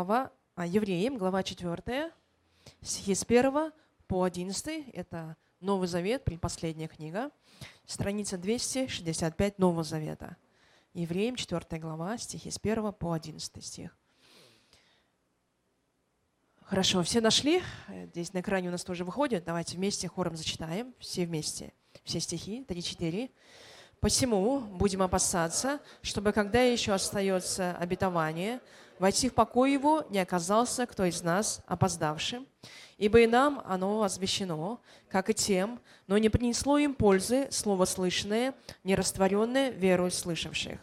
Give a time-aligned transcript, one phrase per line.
[0.00, 2.10] глава, а, Евреям, глава 4,
[2.80, 3.70] стихи с 1
[4.06, 4.88] по 11.
[4.94, 7.30] Это Новый Завет, предпоследняя книга,
[7.84, 10.38] страница 265 Нового Завета.
[10.94, 13.94] Евреям, 4 глава, стихи с 1 по 11 стих.
[16.62, 17.62] Хорошо, все нашли?
[18.06, 19.44] Здесь на экране у нас тоже выходит.
[19.44, 20.94] Давайте вместе хором зачитаем.
[20.98, 21.74] Все вместе.
[22.04, 22.64] Все стихи.
[22.66, 23.30] 3-4.
[24.00, 28.60] Посему будем опасаться, чтобы, когда еще остается обетование,
[29.00, 32.46] войти в покой его не оказался кто из нас опоздавшим,
[32.98, 38.54] ибо и нам оно возвещено, как и тем, но не принесло им пользы слово слышанное,
[38.84, 40.78] не растворенное верою слышавших.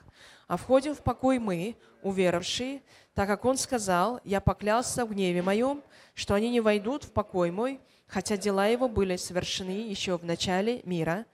[0.48, 2.81] А входим в покой мы, уверовавшие,
[3.13, 5.84] так как Он сказал, «Я поклялся в гневе моем,
[6.16, 10.81] что они не войдут в покой мой, хотя дела его были совершены еще в начале
[10.86, 11.25] мира».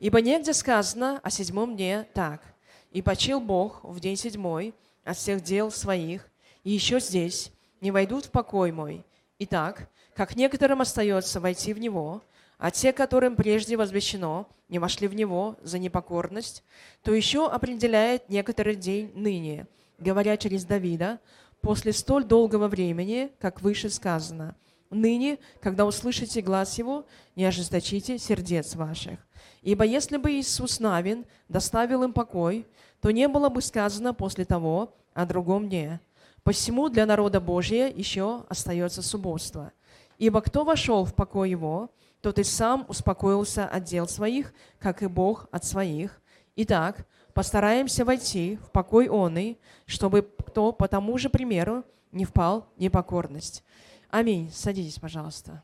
[0.00, 2.42] Ибо негде сказано о седьмом дне так.
[2.90, 6.28] «И почил Бог в день седьмой от всех дел своих,
[6.62, 9.04] и еще здесь не войдут в покой мой.
[9.38, 12.22] Итак, как некоторым остается войти в него,
[12.58, 16.64] а те, которым прежде возвещено, не вошли в него за непокорность,
[17.02, 19.66] то еще определяет некоторый день ныне,
[19.98, 21.20] говоря через Давида,
[21.60, 24.56] после столь долгого времени, как выше сказано,
[24.90, 29.18] «Ныне, когда услышите глаз его, не ожесточите сердец ваших».
[29.62, 32.66] Ибо если бы Иисус Навин доставил им покой,
[33.04, 36.00] то не было бы сказано после того о другом дне.
[36.42, 39.72] Посему для народа Божия еще остается субботство.
[40.16, 41.90] Ибо кто вошел в покой его,
[42.22, 46.18] тот и сам успокоился от дел своих, как и Бог от своих.
[46.56, 52.68] Итак, постараемся войти в покой он и, чтобы кто по тому же примеру не впал
[52.74, 53.62] в непокорность.
[54.08, 54.50] Аминь.
[54.50, 55.62] Садитесь, пожалуйста.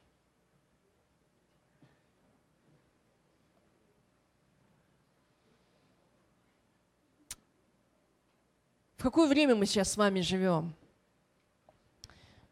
[9.00, 10.74] В какое время мы сейчас с вами живем?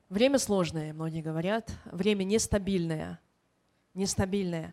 [0.09, 1.71] Время сложное, многие говорят.
[1.85, 3.21] Время нестабильное.
[3.93, 4.73] Нестабильное.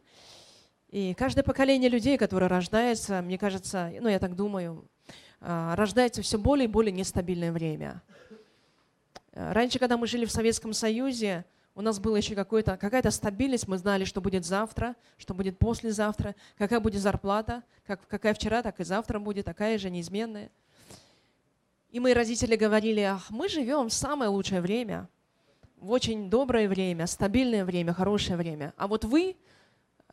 [0.87, 4.87] И каждое поколение людей, которое рождается, мне кажется, ну я так думаю,
[5.41, 8.01] а, рождается все более и более нестабильное время.
[9.33, 11.43] Раньше, когда мы жили в Советском Союзе,
[11.75, 16.79] у нас была еще какая-то стабильность, мы знали, что будет завтра, что будет послезавтра, какая
[16.79, 20.49] будет зарплата, как, какая вчера, так и завтра будет, такая же неизменная–
[21.90, 25.07] и мои родители говорили, ах, мы живем в самое лучшее время,
[25.78, 28.73] в очень доброе время, стабильное время, хорошее время.
[28.78, 29.38] А вот вы,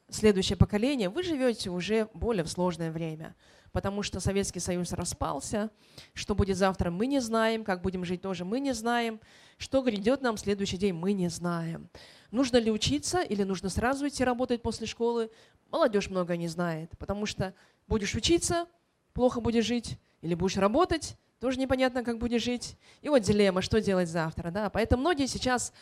[0.09, 3.35] следующее поколение, вы живете уже более в сложное время,
[3.73, 5.71] потому что Советский Союз распался.
[6.13, 7.65] Что будет завтра, мы не знаем.
[7.65, 9.21] Как будем жить, тоже мы не знаем.
[9.57, 11.89] Что грядет нам следующий день, мы не знаем.
[12.31, 15.31] Нужно ли учиться или нужно сразу идти работать после школы?
[15.71, 17.55] Молодежь много не знает, потому что
[17.89, 18.67] будешь учиться,
[19.15, 22.77] плохо будешь жить, или будешь работать, тоже непонятно, как будешь жить.
[23.01, 24.53] И вот дилемма, что делать завтра.
[24.53, 24.71] Да?
[24.71, 25.73] Поэтому многие сейчас,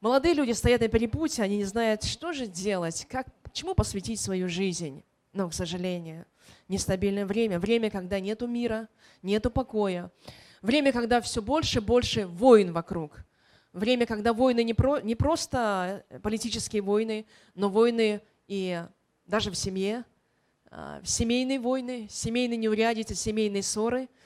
[0.00, 4.48] молодые люди стоят на перепутье, они не знают, что же делать, как, чему посвятить свою
[4.48, 5.02] жизнь.
[5.32, 6.24] Но, к сожалению,
[6.68, 8.88] нестабильное время, время, когда нету мира,
[9.22, 10.12] нету покоя,
[10.60, 13.24] время, когда все больше и больше войн вокруг,
[13.72, 17.26] время, когда войны не, про, не просто политические войны,
[17.56, 18.84] но войны и
[19.26, 20.04] даже в семье,
[20.70, 24.08] а, семейные войны, семейные неурядицы, семейные ссоры–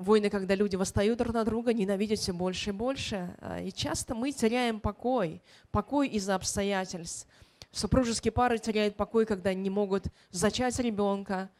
[0.00, 3.36] войны, когда люди восстают друг на друга, ненавидят все больше и больше.
[3.40, 7.28] А, и часто мы теряем покой, покой из-за обстоятельств.
[7.70, 11.50] Супружеские пары теряют покой, когда не могут зачать ребенка.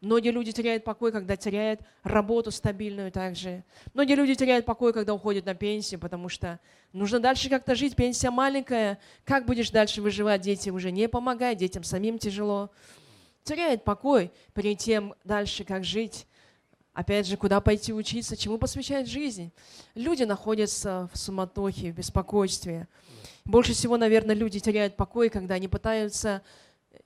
[0.00, 3.64] Многие люди теряют покой, когда теряют работу стабильную также.
[3.94, 6.60] Многие люди теряют покой, когда уходят на пенсию, потому что
[6.92, 8.98] нужно дальше как-то жить, пенсия маленькая.
[9.24, 10.42] Как будешь дальше выживать?
[10.42, 12.70] Дети уже не помогают, детям самим тяжело.
[13.44, 16.26] Теряет покой перед тем дальше, как жить.
[16.94, 19.52] Опять же, куда пойти учиться, чему посвящать жизнь.
[19.96, 22.86] Люди находятся в суматохе, в беспокойстве.
[23.44, 26.40] Больше всего, наверное, люди теряют покой, когда они пытаются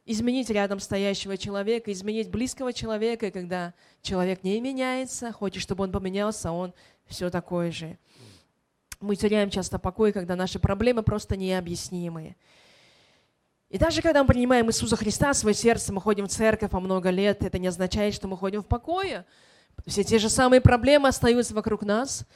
[0.04, 5.90] изменить рядом стоящего человека, изменить близкого человека, и когда человек не меняется, хочет, чтобы он
[5.90, 6.74] поменялся, он
[7.06, 7.98] все такой же.
[9.00, 12.36] Мы теряем часто покой, когда наши проблемы просто необъяснимые.
[13.70, 16.80] И даже когда мы принимаем Иисуса Христа в свое сердце, мы ходим в церковь по
[16.80, 19.24] много лет, это не означает, что мы ходим в покое.
[19.86, 22.26] Все те же самые проблемы остаются вокруг нас.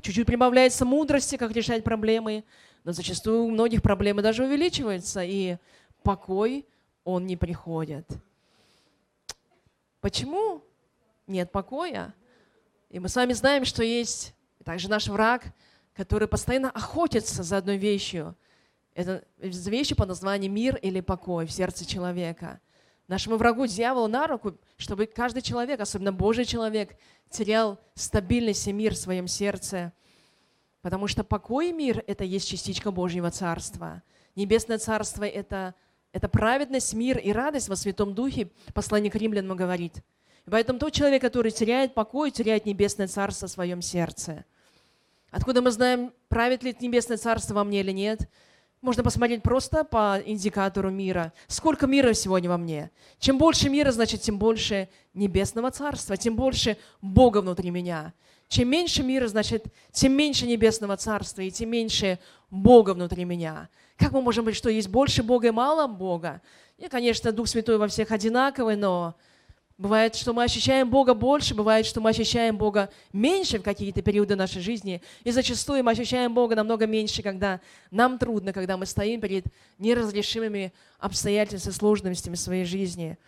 [0.00, 2.44] Чуть-чуть прибавляется мудрости, как решать проблемы,
[2.84, 5.56] но зачастую у многих проблемы даже увеличиваются, и
[6.02, 6.66] покой,
[7.04, 8.06] он не приходит.
[10.00, 10.62] Почему
[11.26, 12.14] нет покоя?
[12.90, 15.44] И мы с вами знаем, что есть также наш враг,
[15.94, 18.36] который постоянно охотится за одной вещью.
[18.94, 22.60] Это вещи по названию мир или покой в сердце человека.
[23.08, 26.96] Нашему врагу, дьяволу, на руку, чтобы каждый человек, особенно Божий человек,
[27.30, 29.92] терял стабильность и мир в своем сердце.
[30.82, 34.02] Потому что покой и мир– это есть частичка Божьего Царства.
[34.36, 35.74] Небесное Царство– это,
[36.12, 39.96] это праведность, мир и радость во Святом Духе, послание к римлянам говорит.
[40.46, 44.44] И поэтому тот человек, который теряет покой, теряет Небесное Царство в своем сердце.
[45.30, 48.28] Откуда мы знаем, правит ли Небесное Царство во мне или нет–
[48.84, 51.32] можно посмотреть просто по индикатору мира.
[51.46, 52.90] Сколько мира сегодня во мне?
[53.18, 58.12] Чем больше мира, значит, тем больше небесного царства, тем больше Бога внутри меня.
[58.48, 62.18] Чем меньше мира, значит, тем меньше небесного царства и тем меньше
[62.50, 63.70] Бога внутри меня.
[63.96, 66.42] Как мы можем быть, что есть больше Бога и мало Бога?
[66.76, 69.14] И, конечно, Дух Святой во всех одинаковый, но
[69.76, 74.36] Бывает, что мы ощущаем Бога больше, бывает, что мы ощущаем Бога меньше в какие-то периоды
[74.36, 75.02] нашей жизни.
[75.24, 77.60] И зачастую мы ощущаем Бога намного меньше, когда
[77.90, 79.46] нам трудно, когда мы стоим перед
[79.78, 83.18] неразрешимыми обстоятельствами, сложностями своей жизни.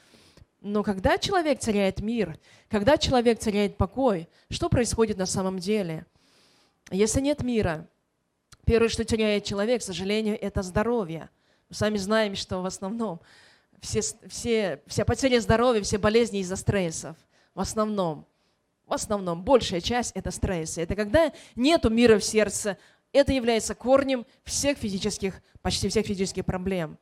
[0.60, 2.38] Но когда человек теряет мир,
[2.68, 6.06] когда человек теряет покой, что происходит на самом деле?
[6.92, 7.88] Если нет мира,
[8.64, 11.28] первое, что теряет человек, к сожалению, это здоровье.
[11.68, 13.20] Мы сами знаем, что в основном
[13.80, 17.16] все, все, вся потеря здоровья, все болезни из-за стрессов.
[17.54, 18.26] В основном.
[18.86, 19.42] В основном.
[19.42, 20.82] Большая часть– это стрессы.
[20.82, 22.78] Это когда нету мира в сердце.
[23.12, 26.98] Это является корнем всех физических, почти всех физических проблем.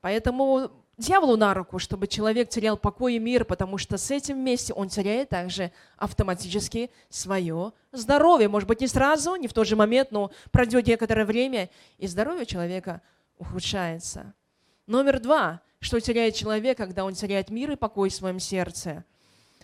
[0.00, 4.72] Поэтому дьяволу на руку, чтобы человек терял покой и мир, потому что с этим вместе
[4.72, 8.48] он теряет также автоматически свое здоровье.
[8.48, 12.46] Может быть, не сразу, не в тот же момент, но пройдет некоторое время, и здоровье
[12.46, 13.02] человека
[13.38, 14.34] ухудшается.
[14.86, 19.04] Номер два что теряет человек, когда он теряет мир и покой в своем сердце.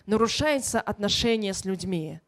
[0.05, 2.19] Нарушается отношение с людьми.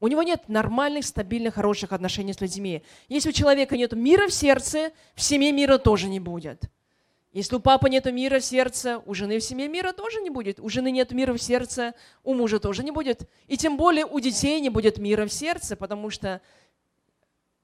[0.00, 2.82] У него нет нормальных, стабильных, хороших отношений с людьми.
[3.08, 6.64] Если у человека нет мира в сердце, в семье мира тоже не будет.
[7.32, 10.58] Если у папы нет мира в сердце, у жены в семье мира тоже не будет.
[10.58, 11.92] У жены нет мира в сердце,
[12.22, 13.28] у мужа тоже не будет.
[13.46, 16.40] И тем более у детей не будет мира в сердце, потому что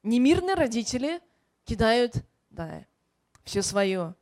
[0.03, 1.21] немирные родители
[1.65, 2.17] кидают
[2.50, 2.85] да,
[3.44, 4.15] все свое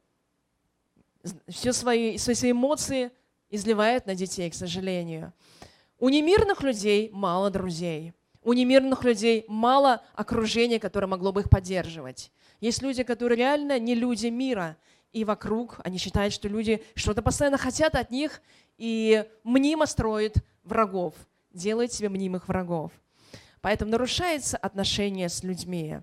[1.49, 3.11] все свои, все свои эмоции
[3.51, 5.33] изливает на детей, к сожалению.
[5.99, 8.13] У немирных людей мало друзей.
[8.43, 12.31] У немирных людей мало окружения, которое могло бы их поддерживать.
[12.61, 14.77] Есть люди, которые реально не люди мира,
[15.13, 18.41] и вокруг они считают, что люди что-то постоянно хотят от них
[18.77, 21.15] и мнимо строят врагов,
[21.53, 22.93] делают себе мнимых врагов.
[23.61, 25.99] Поэтому нарушается отношение с людьми.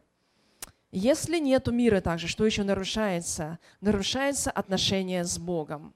[0.98, 3.60] Если нет мира также, что еще нарушается?
[3.82, 5.94] Нарушается отношение с Богом.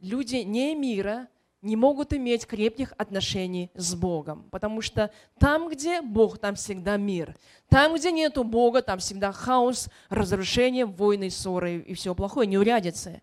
[0.00, 1.28] Люди не мира
[1.62, 7.38] не могут иметь крепких отношений с Богом, потому что там, где Бог, там всегда мир.
[7.70, 13.22] Там, где нету Бога, там всегда хаос, разрушение, войны, ссоры и все плохое, неурядицы.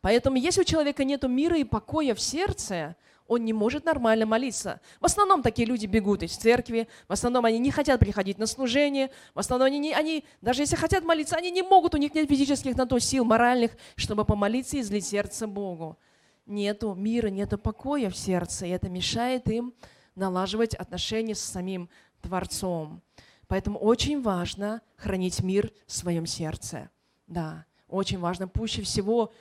[0.00, 2.96] Поэтому если у человека нет мира и покоя в сердце,
[3.28, 4.80] он не может нормально молиться.
[5.00, 9.10] В основном такие люди бегут из церкви, в основном они не хотят приходить на служение,
[9.34, 12.28] в основном они, не, они даже если хотят молиться, они не могут, у них нет
[12.28, 15.98] физических на то сил моральных, чтобы помолиться и излить сердце Богу.
[16.46, 19.74] Нету мира, нету покоя в сердце, и это мешает им
[20.14, 21.90] налаживать отношения с самим
[22.22, 23.02] Творцом.
[23.46, 26.90] Поэтому очень важно хранить мир в своем сердце.
[27.26, 28.48] Да, очень важно.
[28.48, 29.32] Пуще всего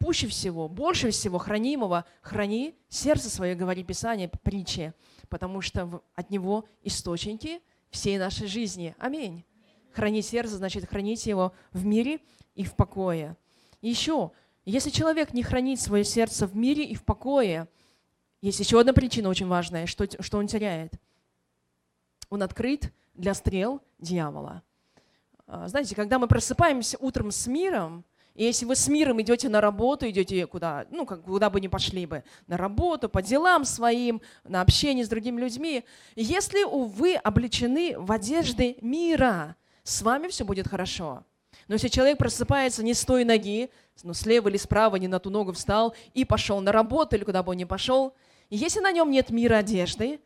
[0.00, 4.94] пуще всего, больше всего хранимого, храни сердце свое, говорит Писание, притчи,
[5.28, 8.96] потому что от него источники всей нашей жизни.
[8.98, 9.44] Аминь.
[9.92, 12.20] Хранить сердце, значит хранить его в мире
[12.54, 13.36] и в покое.
[13.82, 14.32] Еще,
[14.64, 17.68] если человек не хранит свое сердце в мире и в покое,
[18.40, 20.94] есть еще одна причина очень важная, что, что он теряет.
[22.30, 24.62] Он открыт для стрел дьявола.
[25.46, 29.60] А, знаете, когда мы просыпаемся утром с миром, и если вы с миром идете на
[29.60, 34.22] работу, идете куда, ну, как, куда бы ни пошли бы, на работу, по делам своим,
[34.44, 35.84] на общение с другими людьми,
[36.16, 41.24] если вы облечены в одежды мира, с вами все будет хорошо.
[41.68, 43.70] Но если человек просыпается не с той ноги,
[44.02, 47.42] ну, слева или справа, не на ту ногу встал и пошел на работу или куда
[47.42, 48.14] бы он ни пошел,
[48.48, 50.20] если на нем нет мира одежды,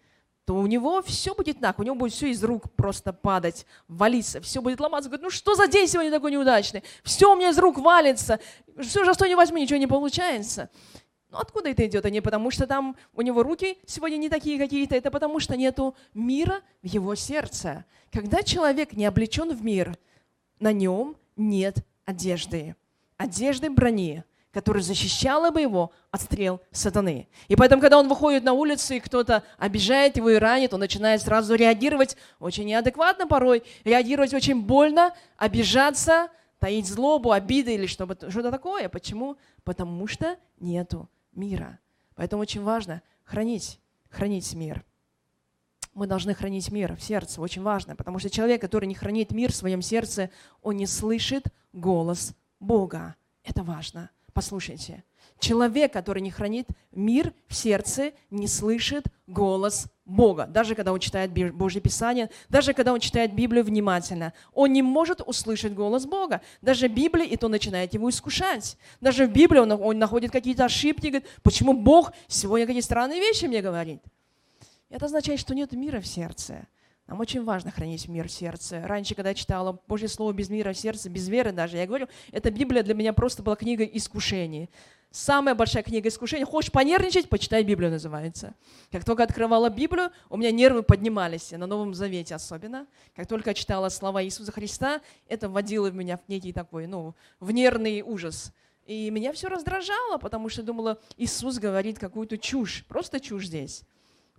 [0.44, 4.40] то у него все будет так, у него будет все из рук просто падать, валиться,
[4.40, 5.08] все будет ломаться.
[5.08, 6.82] Говорит, ну что за день сегодня такой неудачный?
[7.02, 8.40] Все у меня из рук валится,
[8.78, 10.68] все же что не возьми, ничего не получается.
[11.30, 12.04] Ну откуда это идет?
[12.04, 15.56] А не потому, что там у него руки сегодня не такие какие-то, это потому, что
[15.56, 17.86] нету мира в его сердце.
[18.12, 19.96] Когда человек не облечен в мир,
[20.60, 22.76] на нем нет одежды,
[23.16, 24.24] одежды брони
[24.54, 27.28] которая защищала бы его от стрел сатаны.
[27.48, 31.20] И поэтому, когда он выходит на улицу, и кто-то обижает его и ранит, он начинает
[31.20, 36.28] сразу реагировать очень неадекватно порой, реагировать очень больно, обижаться,
[36.60, 38.88] таить злобу, обиды или что-то что такое.
[38.88, 39.36] Почему?
[39.64, 41.78] Потому что нету мира.
[42.14, 44.84] Поэтому очень важно хранить, хранить мир.
[45.92, 49.52] Мы должны хранить мир в сердце, очень важно, потому что человек, который не хранит мир
[49.52, 50.30] в своем сердце,
[50.62, 53.14] он не слышит голос Бога.
[53.44, 54.10] Это важно.
[54.34, 55.04] Послушайте,
[55.38, 60.46] человек, который не хранит мир в сердце, не слышит голос Бога.
[60.46, 65.20] Даже когда он читает Божье Писание, даже когда он читает Библию внимательно, он не может
[65.24, 66.40] услышать голос Бога.
[66.60, 68.76] Даже Библия, и то начинает его искушать.
[69.00, 73.44] Даже в Библии он, он находит какие-то ошибки, говорит, почему Бог сегодня какие странные вещи
[73.44, 74.02] мне говорит.
[74.90, 76.66] Это означает, что нет мира в сердце.
[77.06, 78.80] Нам очень важно хранить мир в сердце.
[78.86, 82.08] Раньше, когда я читала Божье Слово без мира в сердце, без веры даже, я говорю,
[82.32, 84.70] эта Библия для меня просто была книга искушений.
[85.10, 86.44] Самая большая книга искушений.
[86.44, 87.28] Хочешь понервничать?
[87.28, 88.54] Почитай Библию называется.
[88.90, 92.86] Как только открывала Библию, у меня нервы поднимались, на Новом Завете особенно.
[93.14, 97.50] Как только я читала слова Иисуса Христа, это вводило меня в некий такой, ну, в
[97.50, 98.52] нервный ужас.
[98.86, 103.82] И меня все раздражало, потому что думала, Иисус говорит какую-то чушь, просто чушь здесь.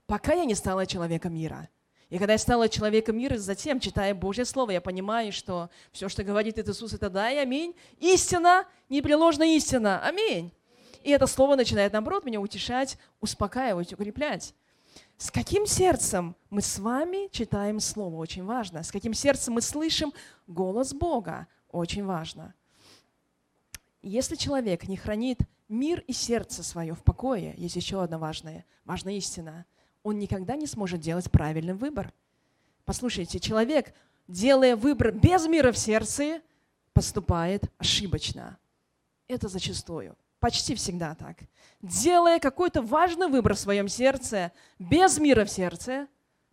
[0.08, 1.70] Пока я не стала человеком мира–
[2.16, 6.24] и когда я стала человеком мира, затем, читая Божье Слово, я понимаю, что все, что
[6.24, 7.76] говорит Иисус, это да и аминь.
[8.00, 10.00] Истина, непреложная истина.
[10.02, 10.54] Аминь.
[11.04, 14.56] И это Слово начинает, наоборот, меня утешать, успокаивать, укреплять.
[15.18, 18.16] С каким сердцем мы с вами читаем Слово?
[18.16, 18.82] Очень важно.
[18.84, 20.14] С каким сердцем мы слышим
[20.48, 21.48] голос Бога?
[21.70, 22.54] Очень важно.
[24.02, 29.16] Если человек не хранит мир и сердце свое в покое, есть еще одна важная, важная
[29.16, 29.66] истина–
[30.06, 32.14] он никогда не сможет делать правильный выбор.
[32.86, 33.92] Послушайте, человек,
[34.28, 36.42] делая выбор без мира в сердце,
[36.94, 38.60] поступает ошибочно.
[39.28, 40.16] Это зачастую.
[40.40, 41.38] Почти всегда так.
[41.82, 46.08] Делая какой-то важный выбор в своем сердце, без мира в сердце,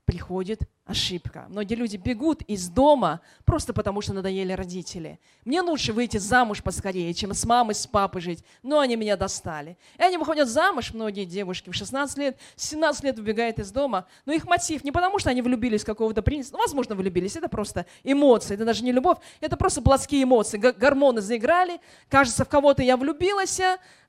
[0.07, 1.47] приходит ошибка.
[1.49, 5.21] Многие люди бегут из дома просто потому, что надоели родители.
[5.45, 8.45] Мне лучше выйти замуж поскорее, чем с мамой, с папой жить.
[8.63, 9.79] Но они меня достали.
[9.99, 14.07] И они выходят замуж, многие девушки в 16 лет, 17 лет убегают из дома.
[14.27, 16.53] Но их мотив не потому, что они влюбились в какого-то принца.
[16.53, 17.37] Ну, возможно, влюбились.
[17.37, 18.55] Это просто эмоции.
[18.55, 19.19] Это даже не любовь.
[19.41, 20.59] Это просто плотские эмоции.
[20.59, 21.81] Гормоны заиграли.
[22.09, 23.61] Кажется, в кого-то я влюбилась,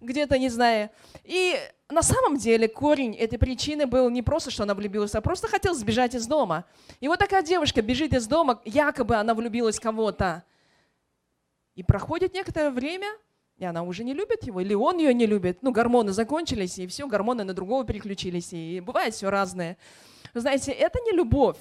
[0.01, 0.89] где-то, не знаю.
[1.23, 1.55] И
[1.89, 5.75] на самом деле корень этой причины был не просто, что она влюбилась, а просто хотела
[5.75, 6.62] сбежать из дома.
[6.99, 10.43] И вот такая девушка бежит из дома, якобы она влюбилась в кого-то.
[11.75, 13.07] И проходит некоторое время,
[13.57, 15.61] и она уже не любит его, или он ее не любит.
[15.61, 19.77] Ну, гормоны закончились, и все, гормоны на другого переключились, и бывает все разное.
[20.33, 21.57] Вы знаете, это не любовь.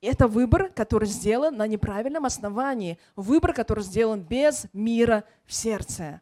[0.00, 2.98] Это выбор, который сделан на неправильном основании.
[3.14, 6.20] Выбор, который сделан без мира в сердце.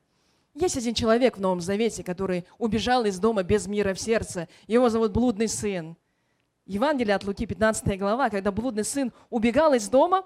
[0.54, 4.48] Есть один человек в Новом Завете, который убежал из дома без мира в сердце.
[4.66, 5.96] Его зовут блудный сын.
[6.70, 10.24] Евангелие от Луки, 15 глава, когда блудный сын убегал из дома,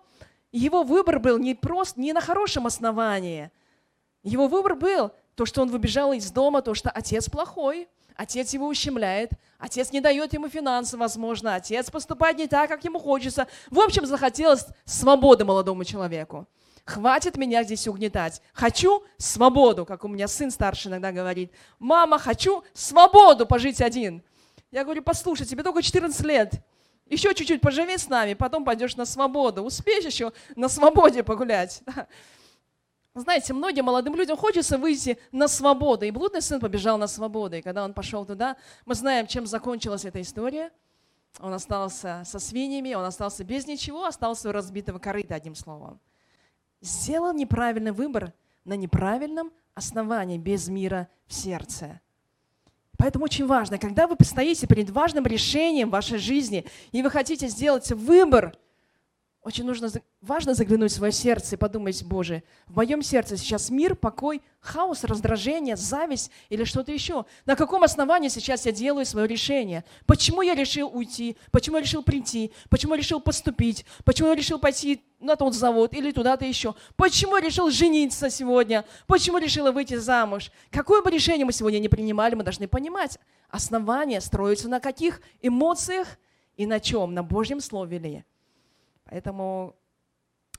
[0.52, 3.50] его выбор был не просто, не на хорошем основании.
[4.22, 8.66] Его выбор был то, что он выбежал из дома, то, что отец плохой, отец его
[8.66, 13.46] ущемляет, отец не дает ему финансы, возможно, отец поступает не так, как ему хочется.
[13.70, 16.46] В общем, захотелось свободы молодому человеку.
[16.84, 18.42] Хватит меня здесь угнетать.
[18.52, 21.52] Хочу свободу, как у меня сын старший иногда говорит.
[21.78, 24.22] Мама, хочу свободу пожить один.
[24.74, 26.52] Я говорю, послушай, тебе только 14 лет.
[27.06, 29.62] Еще чуть-чуть поживи с нами, потом пойдешь на свободу.
[29.62, 31.82] Успеешь еще на свободе погулять.
[33.14, 36.04] Знаете, многим молодым людям хочется выйти на свободу.
[36.04, 37.56] И блудный сын побежал на свободу.
[37.56, 40.72] И когда он пошел туда, мы знаем, чем закончилась эта история.
[41.38, 46.00] Он остался со свиньями, он остался без ничего, остался у разбитого корыта, одним словом
[46.84, 48.32] сделал неправильный выбор
[48.64, 52.00] на неправильном основании, без мира в сердце.
[52.96, 57.48] Поэтому очень важно, когда вы стоите перед важным решением в вашей жизни, и вы хотите
[57.48, 58.54] сделать выбор,
[59.44, 59.90] очень нужно,
[60.22, 65.04] важно заглянуть в свое сердце и подумать, Боже, в моем сердце сейчас мир, покой, хаос,
[65.04, 67.26] раздражение, зависть или что-то еще.
[67.44, 69.84] На каком основании сейчас я делаю свое решение?
[70.06, 71.36] Почему я решил уйти?
[71.52, 72.52] Почему я решил прийти?
[72.70, 73.84] Почему я решил поступить?
[74.06, 76.74] Почему я решил пойти на тот завод или туда-то еще?
[76.96, 78.86] Почему я решил жениться сегодня?
[79.06, 80.50] Почему я решила выйти замуж?
[80.70, 83.18] Какое бы решение мы сегодня не принимали, мы должны понимать,
[83.50, 86.08] основание строится на каких эмоциях
[86.56, 87.12] и на чем?
[87.12, 88.24] На Божьем Слове ли?
[89.04, 89.76] Поэтому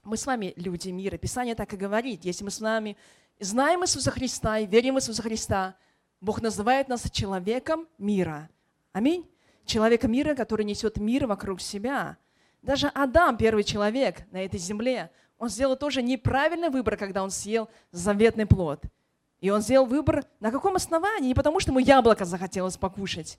[0.03, 1.17] мы с вами люди мира.
[1.17, 2.25] Писание так и говорит.
[2.25, 2.95] Если мы с вами
[3.39, 5.75] знаем Иисуса Христа и верим в Иисуса Христа,
[6.21, 8.49] Бог называет нас человеком мира.
[8.93, 9.29] Аминь.
[9.65, 12.17] Человеком мира, который несет мир вокруг себя.
[12.61, 17.69] Даже Адам, первый человек на этой земле, он сделал тоже неправильный выбор, когда он съел
[17.91, 18.83] заветный плод.
[19.39, 21.27] И он сделал выбор на каком основании?
[21.27, 23.37] Не потому, что ему яблоко захотелось покушать.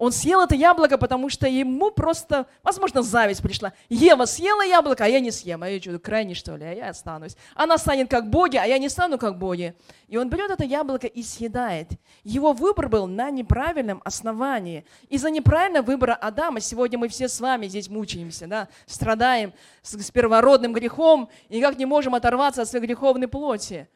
[0.00, 3.74] Он съел это яблоко, потому что ему просто, возможно, зависть пришла.
[3.90, 5.62] Ева съела яблоко, а я не съем.
[5.62, 7.36] А я что, крайне что ли, а я останусь.
[7.54, 9.74] Она станет как боги, а я не стану как боги.
[10.08, 11.90] И он берет это яблоко и съедает.
[12.24, 14.86] Его выбор был на неправильном основании.
[15.10, 19.52] Из-за неправильного выбора Адама сегодня мы все с вами здесь мучаемся, да, страдаем
[19.82, 23.86] с, первородным грехом и никак не можем оторваться от своей греховной плоти.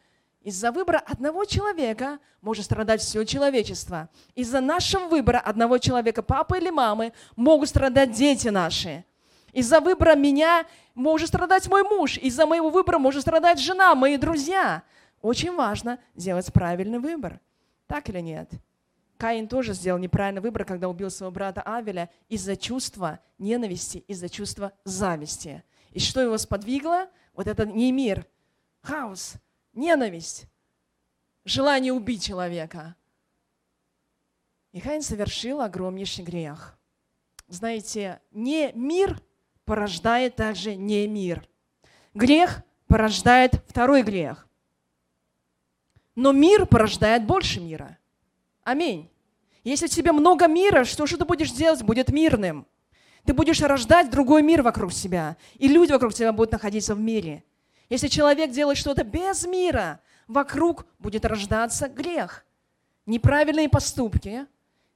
[0.45, 4.11] Из-за выбора одного человека может страдать все человечество.
[4.35, 9.07] Из-за нашего выбора одного человека, папы или мамы, могут страдать дети наши.
[9.55, 12.19] Из-за выбора меня может страдать мой муж.
[12.19, 14.83] Из-за моего выбора может страдать жена, мои друзья.
[15.23, 17.41] Очень важно сделать правильный выбор.
[17.87, 18.51] Так или нет?
[19.17, 24.73] Каин тоже сделал неправильный выбор, когда убил своего брата Авеля из-за чувства ненависти, из-за чувства
[24.85, 25.65] зависти.
[25.93, 27.09] И что его сподвигло?
[27.33, 28.27] Вот это не мир,
[28.83, 29.37] хаос,
[29.75, 30.47] ненависть,
[31.45, 32.97] желание убить человека.
[34.73, 36.77] И Хайн совершил огромнейший грех.
[37.49, 39.21] Знаете, не мир
[39.65, 41.49] порождает также не мир.
[42.15, 44.49] Грех порождает второй грех.
[46.15, 47.99] Но мир порождает больше мира.
[48.63, 49.11] Аминь.
[49.63, 51.83] Если в тебе много мира, что же ты будешь делать?
[51.83, 52.67] Будет мирным.
[53.25, 55.37] Ты будешь рождать другой мир вокруг себя.
[55.55, 57.45] И люди вокруг тебя будут находиться в мире.
[57.89, 62.45] Если человек делает что-то без мира, вокруг будет рождаться грех.
[63.07, 64.47] Неправильные поступки.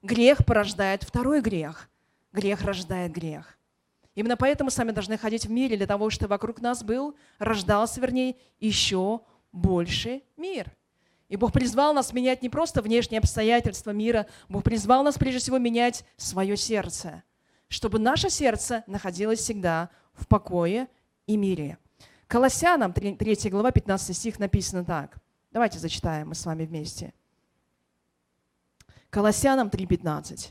[0.03, 1.89] Грех порождает второй грех.
[2.33, 3.59] Грех рождает грех.
[4.15, 8.37] Именно поэтому сами должны ходить в мире, для того, чтобы вокруг нас был, рождался, вернее,
[8.59, 9.21] еще
[9.53, 10.73] больше мир.
[11.29, 15.59] И Бог призвал нас менять не просто внешние обстоятельства мира, Бог призвал нас прежде всего
[15.59, 17.23] менять свое сердце,
[17.69, 20.89] чтобы наше сердце находилось всегда в покое
[21.27, 21.79] и мире.
[22.29, 25.17] Колоссянам, 3 глава, 15 стих написано так.
[25.51, 27.15] Давайте зачитаем мы с вами вместе.
[29.09, 30.51] Колоссянам 3.15.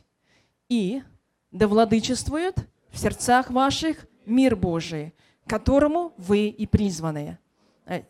[0.69, 1.03] «И
[1.51, 5.13] да владычествует в сердцах ваших мир Божий,
[5.45, 7.37] которому вы и призваны».
[7.85, 8.01] Э,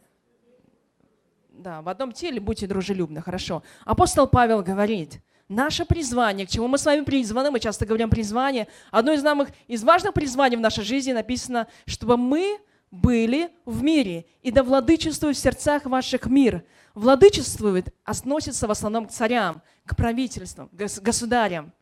[1.50, 3.64] да, в одном теле будьте дружелюбны, хорошо.
[3.84, 8.70] Апостол Павел говорит, наше призвание, к чему мы с вами призваны, мы часто говорим призвание,
[8.92, 12.60] одно из, самых, из важных призваний в нашей жизни написано, чтобы мы
[12.92, 16.64] были в мире, и да владычествует в сердцах ваших мир.
[16.94, 21.74] Владычествует, относится в основном к царям, к правительствам, к государям.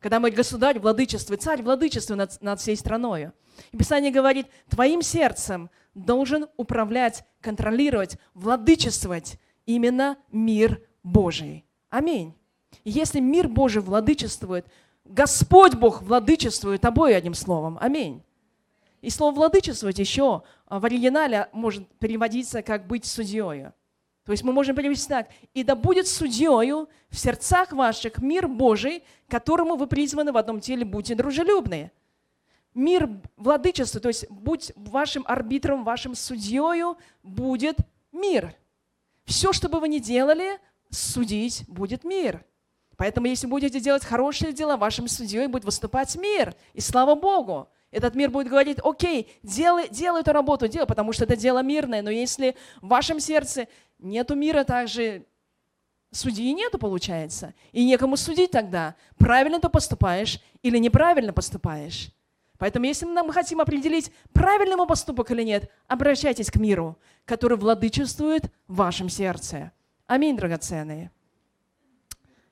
[0.00, 3.30] Когда мы государь владычествует, царь владычествует над, над всей страной.
[3.72, 11.64] И Писание говорит, твоим сердцем должен управлять, контролировать, владычествовать именно мир Божий.
[11.90, 12.34] Аминь.
[12.84, 14.66] Если мир Божий владычествует,
[15.04, 17.78] Господь Бог владычествует тобой одним словом.
[17.80, 18.22] Аминь.
[19.04, 23.66] И слово «владычествовать» еще а, в оригинале может переводиться как «быть судьей».
[24.24, 25.28] То есть мы можем перевести так.
[25.52, 30.86] «И да будет судьею в сердцах ваших мир Божий, которому вы призваны в одном теле,
[30.86, 31.92] будьте дружелюбны».
[32.72, 37.76] Мир владычества, то есть будь вашим арбитром, вашим судьею, будет
[38.10, 38.56] мир.
[39.26, 42.42] Все, что бы вы ни делали, судить будет мир.
[42.96, 46.56] Поэтому, если будете делать хорошие дела, вашим судьей будет выступать мир.
[46.72, 47.68] И слава Богу.
[47.94, 52.02] Этот мир будет говорить, окей, делай, делай эту работу, делай, потому что это дело мирное.
[52.02, 53.68] Но если в вашем сердце
[54.00, 55.24] нету мира, также
[56.10, 57.54] судьи нету, получается.
[57.70, 62.10] И некому судить тогда, правильно ты поступаешь или неправильно поступаешь.
[62.58, 68.50] Поэтому если мы хотим определить, правильный мы поступок или нет, обращайтесь к миру, который владычествует
[68.66, 69.70] в вашем сердце.
[70.08, 71.12] Аминь, драгоценные.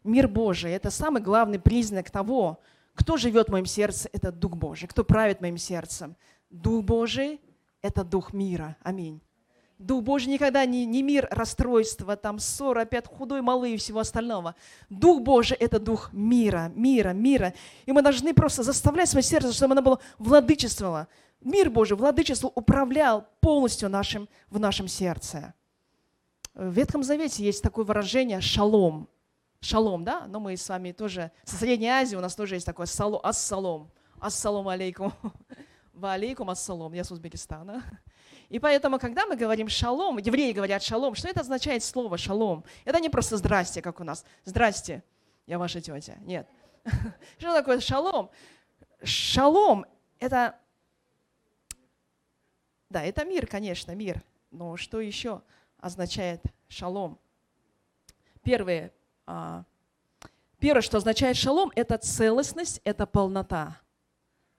[0.05, 2.61] Мир Божий– это самый главный признак того,
[2.95, 4.89] кто живет в моем сердце, это Дух Божий.
[4.89, 6.17] Кто правит моим сердцем?
[6.51, 7.41] Дух Божий–
[7.83, 8.77] это Дух мира.
[8.83, 9.21] Аминь.
[9.83, 14.55] Дух Божий никогда не, не мир расстройства, там ссор, опять худой, малый и всего остального.
[14.89, 17.53] Дух Божий– это дух мира, мира, мира.
[17.85, 21.09] И мы должны просто заставлять свое сердце, чтобы оно было владычествовало.
[21.41, 25.53] Мир Божий, владычество управлял полностью нашим, в нашем сердце.
[26.55, 29.09] В Ветхом Завете есть такое выражение «шалом»
[29.63, 32.87] шалом, да, но мы с вами тоже, со Средней Азии у нас тоже есть такое
[32.87, 35.13] салу, ассалом, ассалам алейкум,
[35.95, 37.83] ва алейкум ассалом, я с Узбекистана.
[38.49, 42.65] И поэтому, когда мы говорим шалом, евреи говорят шалом, что это означает слово шалом?
[42.85, 44.27] Это не просто здрасте, как у нас.
[44.45, 45.03] Здрасте,
[45.47, 46.17] я ваша тетя.
[46.21, 46.47] Нет.
[47.39, 48.31] Что такое шалом?
[49.03, 49.87] Шалом–
[50.19, 50.59] это,
[52.91, 54.23] да, это мир, конечно, мир.
[54.51, 55.43] Но что еще
[55.79, 57.19] означает шалом?
[58.43, 58.93] Первое,
[60.59, 63.79] первое, что означает шалом, это целостность, это полнота.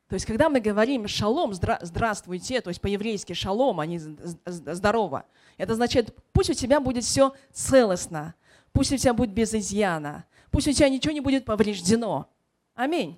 [0.09, 3.99] То есть, когда мы говорим шалом, здравствуйте, то есть по-еврейски шалом, а не
[4.45, 5.25] здорово,
[5.57, 8.35] это означает, пусть у тебя будет все целостно,
[8.73, 12.27] пусть у тебя будет без изъяна, пусть у тебя ничего не будет повреждено.
[12.75, 13.17] Аминь.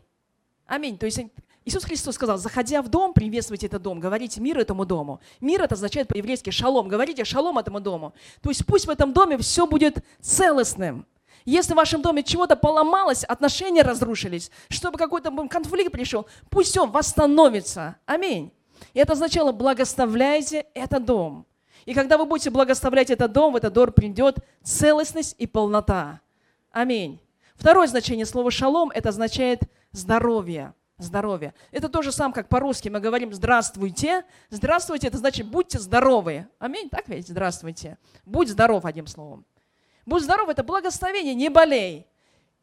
[0.67, 0.97] Аминь.
[0.97, 1.19] То есть
[1.65, 5.19] Иисус Христос сказал, заходя в дом, приветствуйте этот дом, говорите мир этому дому.
[5.41, 6.87] Мир это означает по-еврейски шалом.
[6.87, 8.13] Говорите шалом этому дому.
[8.41, 11.05] То есть пусть в этом доме все будет целостным.
[11.45, 17.97] Если в вашем доме чего-то поломалось, отношения разрушились, чтобы какой-то конфликт пришел, пусть он восстановится.
[18.07, 18.51] Аминь.
[18.93, 21.45] И это означало, благословляйте этот дом.
[21.85, 26.19] И когда вы будете благословлять этот дом, в этот дом придет целостность и полнота.
[26.71, 27.21] Аминь.
[27.55, 30.73] Второе значение слова «шалом»– это означает здоровье.
[30.97, 31.53] Здоровье.
[31.71, 34.23] Это то же самое, как по-русски мы говорим «здравствуйте».
[34.49, 36.47] Здравствуйте– это значит «будьте здоровы».
[36.57, 37.27] Аминь, так ведь?
[37.27, 37.97] Здравствуйте.
[38.25, 39.45] Будь здоров, одним словом.
[40.05, 42.05] Будь здоров– это благословение, не болей.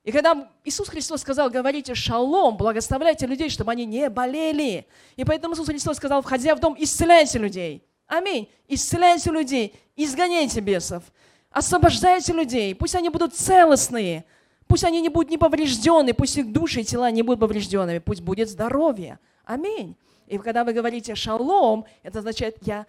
[0.04, 4.86] И когда Иисус Христос сказал, говорите шалом, благословляйте людей, чтобы они не болели.
[5.16, 7.84] И поэтому Иисус Христос сказал, входя в дом, исцеляйте людей.
[8.06, 8.48] Аминь.
[8.68, 11.02] Исцеляйте людей, изгоняйте бесов,
[11.50, 14.24] освобождайте людей, пусть они будут целостные,
[14.66, 18.20] пусть они не будут не повреждены, пусть их души и тела не будут поврежденными, пусть
[18.20, 19.18] будет здоровье.
[19.44, 19.96] Аминь.
[20.26, 22.86] И когда вы говорите шалом, это означает, я,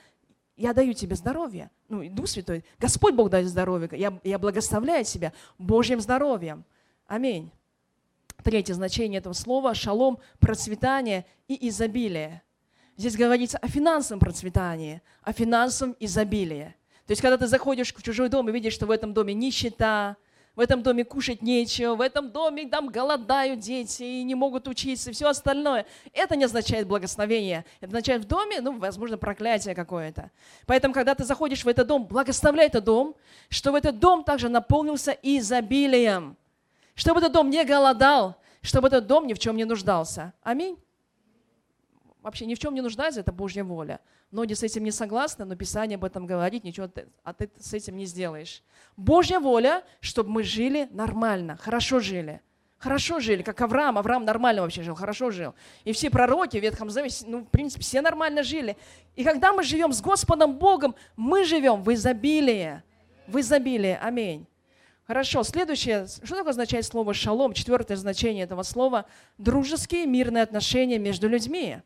[0.55, 1.69] я даю тебе здоровье.
[1.89, 6.63] Ну, и Дух Святой, Господь Бог дает здоровье, я, я благословляю себя Божьим здоровьем.
[7.07, 7.51] Аминь.
[8.43, 12.41] Третье значение этого слова– шалом, процветание и изобилие.
[12.97, 16.75] Здесь говорится о финансовом процветании, о финансовом изобилии.
[17.07, 20.17] То есть, когда ты заходишь в чужой дом и видишь, что в этом доме нищета,
[20.55, 25.09] в этом доме кушать нечего, в этом доме там голодают дети и не могут учиться,
[25.09, 25.85] и все остальное.
[26.13, 27.65] Это не означает благословение.
[27.79, 30.31] Это означает в доме, ну, возможно, проклятие какое-то.
[30.65, 33.15] Поэтому, когда ты заходишь в этот дом, благословляй этот дом,
[33.49, 36.37] чтобы этот дом также наполнился изобилием
[36.95, 40.33] чтобы этот дом не голодал, чтобы этот дом ни в чем не нуждался.
[40.41, 40.77] Аминь.
[42.23, 43.99] Вообще ни в чем не нуждается, это Божья воля.
[44.31, 47.73] Многие с этим не согласны, но Писание об этом говорит, ничего ты, а ты с
[47.73, 48.63] этим не сделаешь.
[48.95, 52.41] Божья воля, чтобы мы жили нормально, хорошо жили.
[52.77, 53.97] Хорошо жили, как Авраам.
[53.97, 55.53] Авраам нормально вообще жил, хорошо жил.
[55.83, 58.77] И все пророки в Ветхом Завете, ну, в принципе, все нормально жили.
[59.15, 62.83] И когда мы живем с Господом Богом, мы живем в изобилии.
[63.27, 63.97] В изобилии.
[64.01, 64.45] Аминь.
[65.07, 66.07] Хорошо, следующее.
[66.07, 67.53] Что такое означает слово «шалом»?
[67.53, 69.05] Четвертое значение этого слова–
[69.37, 71.81] дружеские мирные отношения между людьми.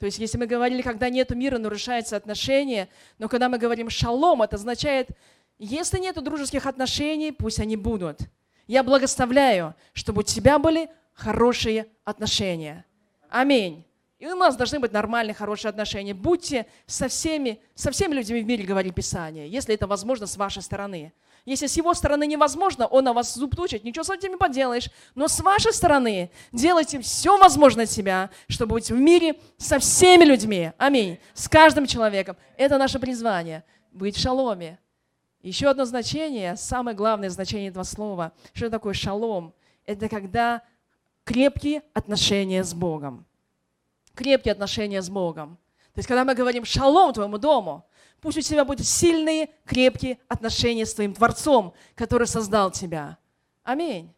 [0.00, 4.40] То есть, если мы говорили, когда нет мира, нарушаются отношения, но когда мы говорим «шалом»,
[4.40, 5.10] это означает,
[5.58, 8.20] если нет дружеских отношений, пусть они будут.
[8.66, 12.86] Я благословляю, чтобы у тебя были хорошие отношения.
[13.28, 13.84] Аминь.
[14.18, 16.14] И у нас должны быть нормальные, хорошие отношения.
[16.14, 20.62] Будьте со всеми, со всеми людьми в мире, говорит Писание, если это возможно с вашей
[20.62, 21.12] стороны.
[21.50, 24.88] Если с его стороны невозможно, он на вас зуб точит, ничего с этим не поделаешь.
[25.16, 30.22] Но с вашей стороны делайте все возможное от себя, чтобы быть в мире со всеми
[30.22, 30.70] людьми.
[30.78, 31.18] Аминь.
[31.34, 32.36] С каждым человеком.
[32.56, 33.64] Это наше призвание.
[33.90, 34.78] Быть в шаломе.
[35.42, 38.30] Еще одно значение, самое главное значение этого слова.
[38.52, 39.52] Что такое шалом?
[39.86, 40.62] Это когда
[41.24, 43.26] крепкие отношения с Богом.
[44.14, 45.58] Крепкие отношения с Богом.
[45.94, 47.84] То есть, когда мы говорим «шалом твоему дому»,
[48.20, 53.18] Пусть у тебя будут сильные, крепкие отношения с твоим Творцом, который создал тебя.
[53.62, 54.12] Аминь.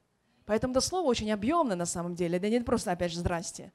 [0.44, 2.38] Поэтому это слово очень объемное на самом деле.
[2.38, 3.72] Это не просто, опять же, здрасте.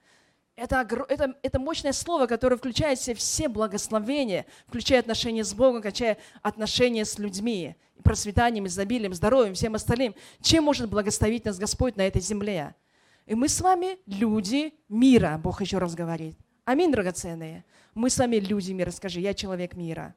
[0.56, 5.82] Это, это, это мощное слово, которое включает в себя все благословения, включая отношения с Богом,
[5.82, 10.16] включая отношения с людьми, процветанием, изобилием, здоровьем, всем остальным.
[10.42, 12.76] Чем может благословить нас Господь на этой земле?
[13.28, 16.38] И мы с вами люди мира, Бог еще раз говорит.
[16.68, 17.64] Аминь, драгоценные.
[17.96, 18.92] Мы с вами люди мира.
[18.92, 20.14] Скажи, я человек мира.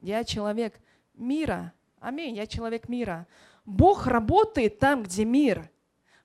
[0.00, 0.78] Я человек
[1.14, 1.72] мира.
[1.98, 3.26] Аминь, я человек мира.
[3.64, 5.68] Бог работает там, где мир.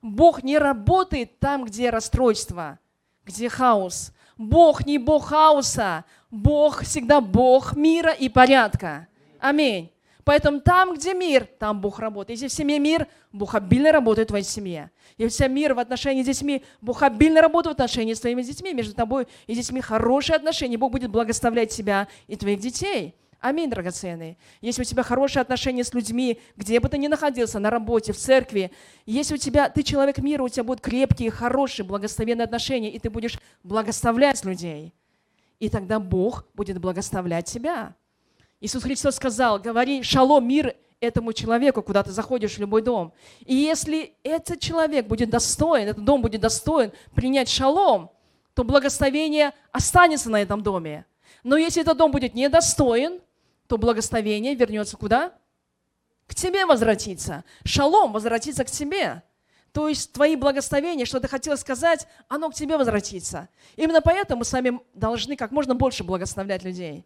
[0.00, 2.78] Бог не работает там, где расстройство,
[3.24, 4.12] где хаос.
[4.38, 6.04] Бог не Бог хаоса.
[6.30, 9.08] Бог всегда Бог мира и порядка.
[9.40, 9.90] Аминь.
[10.24, 12.40] Поэтому там, где мир, там Бог работает.
[12.40, 14.90] Если в семье мир, Бог обильно работает в твоей семье.
[15.18, 18.72] Если мир в отношении с детьми, Бог обильно работает в отношении с твоими детьми.
[18.72, 20.78] Между тобой и детьми хорошие отношения.
[20.78, 23.14] Бог будет благословлять тебя и твоих детей.
[23.38, 24.38] Аминь, драгоценные.
[24.62, 28.16] Если у тебя хорошие отношения с людьми, где бы ты ни находился, на работе, в
[28.16, 28.70] церкви,
[29.04, 33.10] если у тебя, ты человек мира, у тебя будут крепкие, хорошие, благословенные отношения, и ты
[33.10, 34.94] будешь благословлять людей,
[35.58, 37.94] и тогда Бог будет благословлять тебя.
[38.64, 43.12] Иисус Христос сказал, говори шалом, мир этому человеку, куда ты заходишь в любой дом.
[43.44, 48.10] И если этот человек будет достоин, этот дом будет достоин принять шалом,
[48.54, 51.04] то благословение останется на этом доме.
[51.42, 53.20] Но если этот дом будет недостоин,
[53.66, 55.34] то благословение вернется куда?
[56.26, 57.44] К тебе возвратится.
[57.66, 59.22] Шалом возвратится к тебе.
[59.72, 63.50] То есть твои благословения, что ты хотел сказать, оно к тебе возвратится.
[63.76, 67.04] Именно поэтому мы с вами должны как можно больше благословлять людей.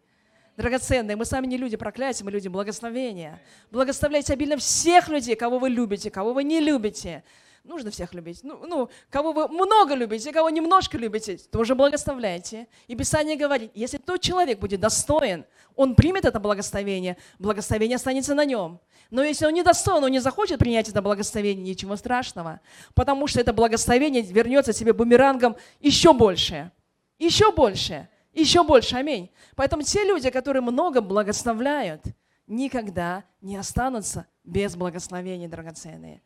[0.59, 3.41] Драгоценные, мы сами не люди проклятия, мы люди благословения.
[3.71, 7.23] Благословляйте обильно всех людей, кого вы любите, кого вы не любите.
[7.63, 8.41] Нужно всех любить.
[8.43, 12.67] Ну, ну, кого вы много любите, кого немножко любите, тоже благословляйте.
[12.87, 15.45] И Писание говорит, если тот человек будет достоин,
[15.77, 18.81] он примет это благословение, благословение останется на нем.
[19.11, 22.59] Но если он не достоин, он не захочет принять это благословение, ничего страшного,
[22.95, 26.73] потому что это благословение вернется себе бумерангом еще больше,
[27.17, 28.95] еще больше, еще больше.
[28.95, 29.31] Аминь.
[29.55, 32.03] Поэтому те люди, которые много благословляют,
[32.47, 36.21] никогда не останутся без благословения, драгоценные.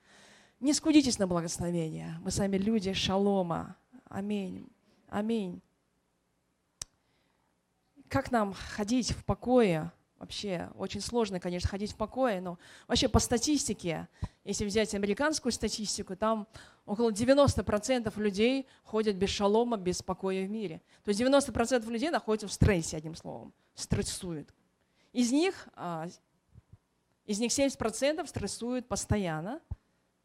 [0.59, 2.17] Не скудитесь на благословение.
[2.21, 3.75] Мы сами люди шалома.
[4.09, 4.67] Аминь.
[5.09, 5.61] Аминь.
[8.07, 9.91] Как нам ходить в покое?
[10.17, 14.07] Вообще очень сложно, конечно, ходить в покое, но вообще по статистике,
[14.45, 16.47] если взять американскую статистику, там
[16.85, 20.81] около 90% людей ходят без шалома, без покоя в мире.
[21.03, 24.53] То есть 90% людей находятся в стрессе, одним словом, стрессуют.
[25.11, 26.07] Из них, а,
[27.25, 29.61] из них 70% стрессуют постоянно,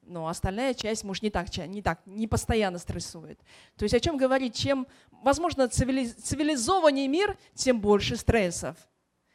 [0.02, 3.38] но остальная часть, может, не так, не так, не постоянно стрессует.
[3.76, 4.56] То есть о чем говорить?
[4.56, 8.76] Чем, возможно, цивилизованнее мир, тем больше стрессов.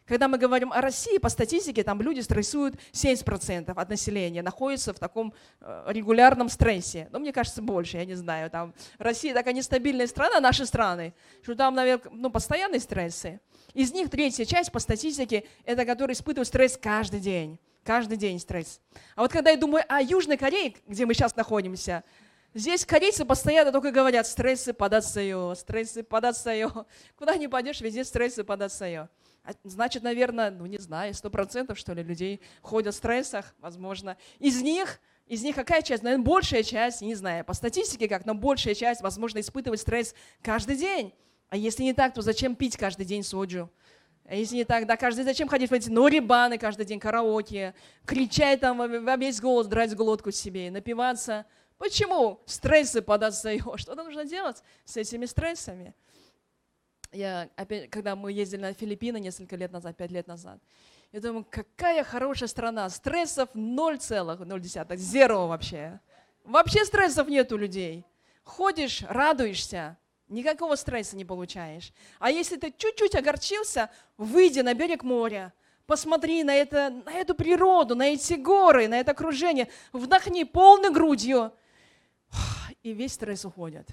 [0.06, 5.00] Когда мы говорим о России, по статистике, там люди стрессуют 70% от населения, находятся в
[5.00, 7.08] таком э, регулярном стрессе.
[7.12, 8.50] Но мне кажется, больше, я не знаю.
[8.50, 13.40] Там Россия такая нестабильная страна, наши страны, что там, наверное, ну, постоянные стрессы.
[13.74, 17.60] Из них третья часть по статистике– это которые испытывают стресс каждый день.
[17.84, 18.80] Каждый день стресс.
[19.16, 22.04] А вот когда я думаю о Южной Корее, где мы сейчас находимся,
[22.54, 26.54] здесь корейцы постоянно только говорят стрессы податься стрессы податься
[27.18, 29.10] Куда ни пойдешь, везде стрессы податься а,
[29.64, 34.18] Значит, наверное, ну не знаю, сто процентов, что ли, людей ходят в стрессах, возможно.
[34.40, 36.04] Из них из них какая часть?
[36.04, 40.76] Наверное, большая часть, не знаю, по статистике как, но большая часть, возможно, испытывать стресс каждый
[40.76, 41.14] день.
[41.50, 43.70] А если не так, то зачем пить каждый день соджу?
[44.26, 47.74] А если не так, да каждый зачем ходить в эти норибаны каждый день, караоке,
[48.06, 51.46] кричать там во весь голос, драть глотку себе, напиваться?
[51.78, 52.42] Почему?
[52.46, 53.78] Стрессы его.
[53.78, 55.94] Что-то нужно делать с этими стрессами.
[57.14, 60.60] Я опять, когда мы ездили на Филиппины несколько лет назад, пять лет назад,
[61.12, 62.90] я думаю, какая хорошая страна.
[62.90, 66.00] Стрессов 0,0, зеро вообще.
[66.44, 68.04] Вообще стрессов нет у людей.
[68.44, 69.98] Ходишь, радуешься,
[70.34, 71.94] Никакого стресса не получаешь.
[72.18, 75.54] А если ты чуть-чуть огорчился, выйди на берег моря,
[75.86, 81.54] посмотри на, это, на эту природу, на эти горы, на это окружение, вдохни полной грудью,
[82.82, 83.88] и весь стресс уходит.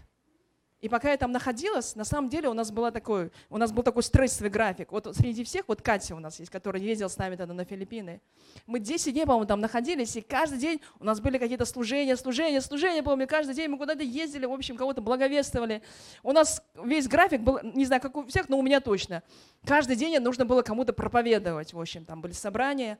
[0.81, 3.83] И пока я там находилась, на самом деле у нас, была такой, у нас был
[3.83, 4.93] такой стрессовый график.
[4.93, 8.21] Вот среди всех, вот Катя у нас есть, которая ездила с нами тогда на Филиппины.
[8.67, 12.63] Мы 10 дней, по-моему, там находились, и каждый день у нас были какие-то служения, служения,
[12.63, 15.83] служения, помню, каждый день мы куда-то ездили, в общем, кого-то благовествовали.
[16.23, 19.23] У нас весь график был, не знаю, как у всех, но у меня точно.
[19.67, 22.99] Каждый день нужно было кому-то проповедовать, в общем, там были собрания.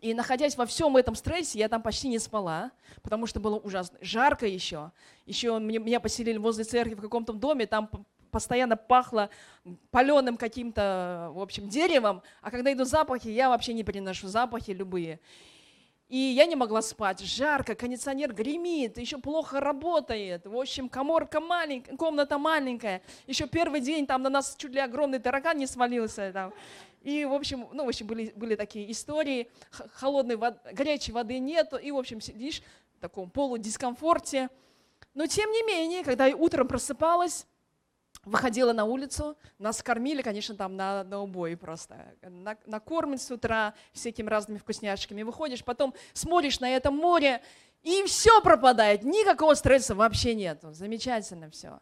[0.00, 2.70] И находясь во всем этом стрессе, я там почти не спала,
[3.02, 4.92] потому что было ужасно жарко еще.
[5.26, 7.90] Еще меня поселили возле церкви в каком-то доме, там
[8.30, 9.28] постоянно пахло
[9.90, 12.22] паленым каким-то, в общем, деревом.
[12.40, 15.20] А когда идут запахи, я вообще не переношу запахи любые.
[16.10, 20.44] И я не могла спать, жарко, кондиционер гремит, еще плохо работает.
[20.44, 23.00] В общем, коморка маленькая, комната маленькая.
[23.28, 26.32] Еще первый день там на нас чуть ли огромный таракан не свалился.
[26.32, 26.52] Там.
[27.02, 31.76] И, в общем, ну, в общем, были, были такие истории, холодной воды, горячей воды нету,
[31.76, 32.60] и, в общем, сидишь
[32.96, 34.48] в таком полудискомфорте.
[35.14, 37.46] Но, тем не менее, когда я утром просыпалась,
[38.24, 42.14] выходила на улицу, нас кормили, конечно, там на, на убой просто.
[42.22, 45.22] На, накормят с утра всякими разными вкусняшками.
[45.22, 47.42] Выходишь, потом смотришь на это море,
[47.82, 50.72] и все пропадает, никакого стресса вообще нету.
[50.72, 51.80] Замечательно все.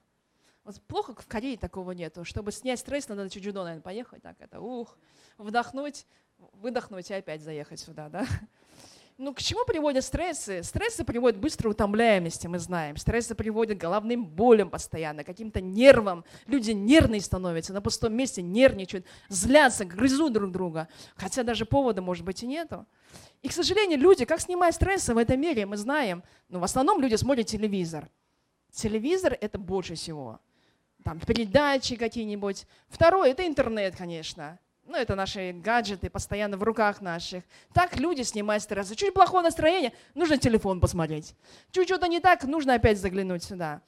[0.64, 2.24] Вот плохо в Корее такого нету.
[2.24, 4.22] Чтобы снять стресс, надо чуть-чуть, наверное, поехать.
[4.22, 4.98] Так, это ух,
[5.38, 8.26] вдохнуть, выдохнуть и опять заехать сюда, да?
[9.18, 10.62] Ну, к чему приводят стрессы?
[10.62, 12.96] Стрессы приводят к быстрой утомляемости, мы знаем.
[12.96, 16.24] Стрессы приводят к головным болям постоянно, каким-то нервам.
[16.46, 20.86] Люди нервные становятся, на пустом месте нервничают, злятся, грызут друг друга.
[21.16, 22.86] Хотя даже повода, может быть, и нету.
[23.42, 26.22] И, к сожалению, люди, как снимать стрессы в этом мире, мы знаем.
[26.48, 28.08] Но в основном люди смотрят телевизор.
[28.70, 30.38] Телевизор– это больше всего
[31.08, 32.66] там, передачи какие-нибудь.
[32.88, 34.58] Второе– это интернет, конечно.
[34.88, 37.44] Ну, это наши гаджеты постоянно в руках наших.
[37.74, 38.90] Так люди снимают стресс.
[38.96, 41.34] Чуть плохое настроение, нужно телефон посмотреть.
[41.72, 43.82] Чуть что-то не так, нужно опять заглянуть сюда.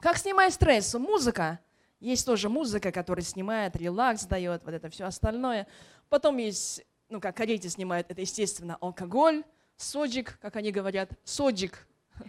[0.00, 0.94] Как снимать стресс?
[0.94, 1.60] Музыка.
[2.00, 5.66] Есть тоже музыка, которая снимает, релакс дает, вот это все остальное.
[6.08, 9.44] Потом есть, ну, как корейцы снимают, это, естественно, алкоголь,
[9.76, 11.86] соджик, как они говорят, соджик.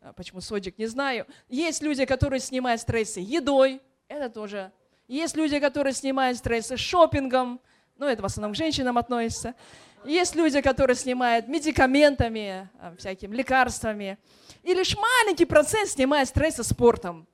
[0.00, 1.26] А почему соджик, не знаю.
[1.48, 4.72] Есть люди, которые снимают стрессы едой, это тоже.
[5.08, 7.60] Есть люди, которые снимают стрессы шопингом,
[7.96, 9.54] ну, это в основном к женщинам относится.
[10.04, 14.18] Есть люди, которые снимают медикаментами, а, всякими лекарствами.
[14.62, 17.26] И лишь маленький процент снимает стресса спортом.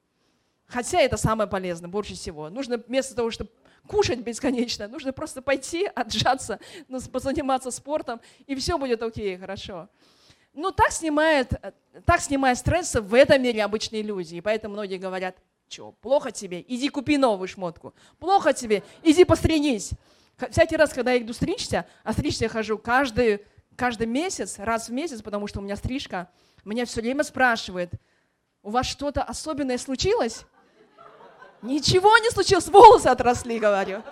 [0.67, 2.49] Хотя это самое полезное, больше всего.
[2.49, 3.51] Нужно вместо того, чтобы
[3.89, 9.89] кушать бесконечно, нужно просто пойти, отжаться, ну, позаниматься спортом, и все будет окей, хорошо.
[10.55, 11.53] Ну, так снимает,
[12.07, 14.37] так снимает стресс в этом мире обычные люди.
[14.37, 15.37] И поэтому многие говорят,
[15.75, 17.95] что, плохо тебе, иди купи новую шмотку.
[18.19, 19.91] Плохо тебе, иди постренись.
[20.51, 23.45] Всякий раз, когда я иду стричься, а стричься я хожу каждый,
[23.77, 26.31] каждый месяц, раз в месяц, потому что у меня стрижка,
[26.65, 27.93] меня все время спрашивают,
[28.63, 30.45] у вас что-то особенное случилось?
[31.61, 34.03] Ничего не случилось, волосы отросли, говорю.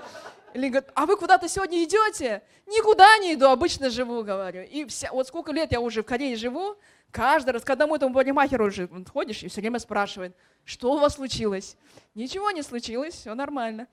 [0.54, 2.42] Или говорит, а вы куда-то сегодня идете?
[2.66, 4.62] Никуда не иду, обычно живу, говорю.
[4.62, 6.76] И вся, вот сколько лет я уже в Корее живу,
[7.10, 11.14] каждый раз, когда мы этому парикмахеру уже ходишь, и все время спрашивает, что у вас
[11.14, 11.76] случилось?
[12.14, 13.86] Ничего не случилось, все нормально.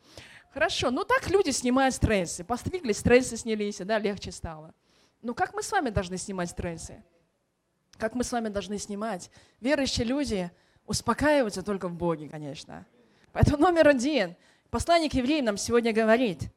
[0.52, 2.43] Хорошо, ну так люди снимают стрессы.
[2.43, 4.74] Постриглись, стрессы снялись, да, легче стало.
[5.22, 7.04] Но как мы с вами должны снимать стрессы?
[7.98, 9.30] Как мы с вами должны снимать?
[9.60, 10.50] Верующие люди
[10.86, 12.86] успокаиваются только в Боге, конечно.
[13.32, 14.36] Поэтому номер один.
[14.69, 16.51] Посланник евреям нам сегодня говорит,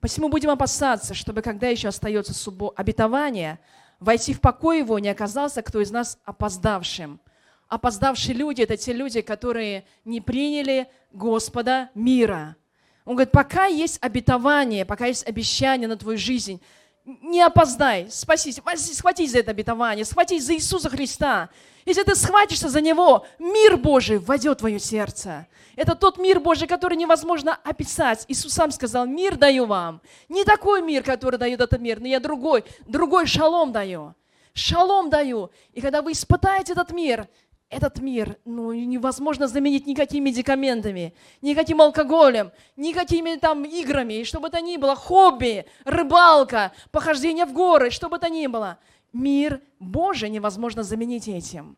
[0.00, 3.58] посему будем опасаться, чтобы когда еще остается субо обетование,
[4.00, 7.20] войти в покой его не оказался кто из нас опоздавшим–
[7.68, 12.56] опоздавшие люди– это те люди, которые не приняли Господа мира.
[13.04, 16.60] Он говорит, пока есть обетование, пока есть обещание на твою жизнь,
[17.04, 18.60] не опоздай, спасись,
[18.92, 21.50] схватись за это обетование, схватись за Иисуса Христа.
[21.84, 25.46] Если ты схватишься за Него, мир Божий войдет в твое сердце.
[25.76, 28.24] Это тот мир Божий, который невозможно описать.
[28.28, 30.00] Иисус сам сказал, мир даю вам.
[30.28, 34.14] Не такой мир, который дает этот мир, но я другой, другой шалом даю.
[34.54, 35.50] Шалом даю.
[35.72, 37.28] И когда вы испытаете этот мир,
[37.74, 44.48] этот мир ну, невозможно заменить никакими медикаментами, никаким алкоголем, никакими там играми, и что бы
[44.48, 48.78] то ни было, хобби, рыбалка, похождение в горы, что бы то ни было.
[49.12, 51.76] Мир Божий невозможно заменить этим.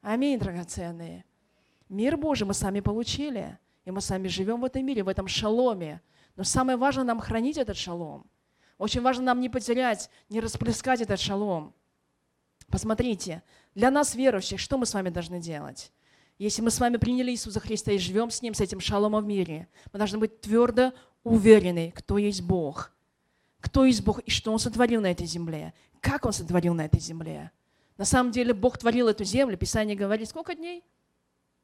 [0.00, 1.24] Аминь, драгоценные.
[1.88, 6.00] Мир Божий мы сами получили, и мы сами живем в этом мире, в этом шаломе.
[6.36, 8.26] Но самое важное нам хранить этот шалом.
[8.78, 11.74] Очень важно нам не потерять, не расплескать этот шалом.
[12.68, 13.42] Посмотрите,
[13.74, 15.92] для нас, верующих, что мы с вами должны делать?
[16.38, 19.26] Если мы с вами приняли Иисуса Христа и живем с Ним, с этим шаломом в
[19.26, 22.92] мире, мы должны быть твердо уверены, кто есть Бог,
[23.60, 27.00] кто есть Бог и что Он сотворил на этой земле, как Он сотворил на этой
[27.00, 27.50] земле.
[27.96, 30.82] На самом деле Бог творил эту землю, Писание говорит, сколько дней?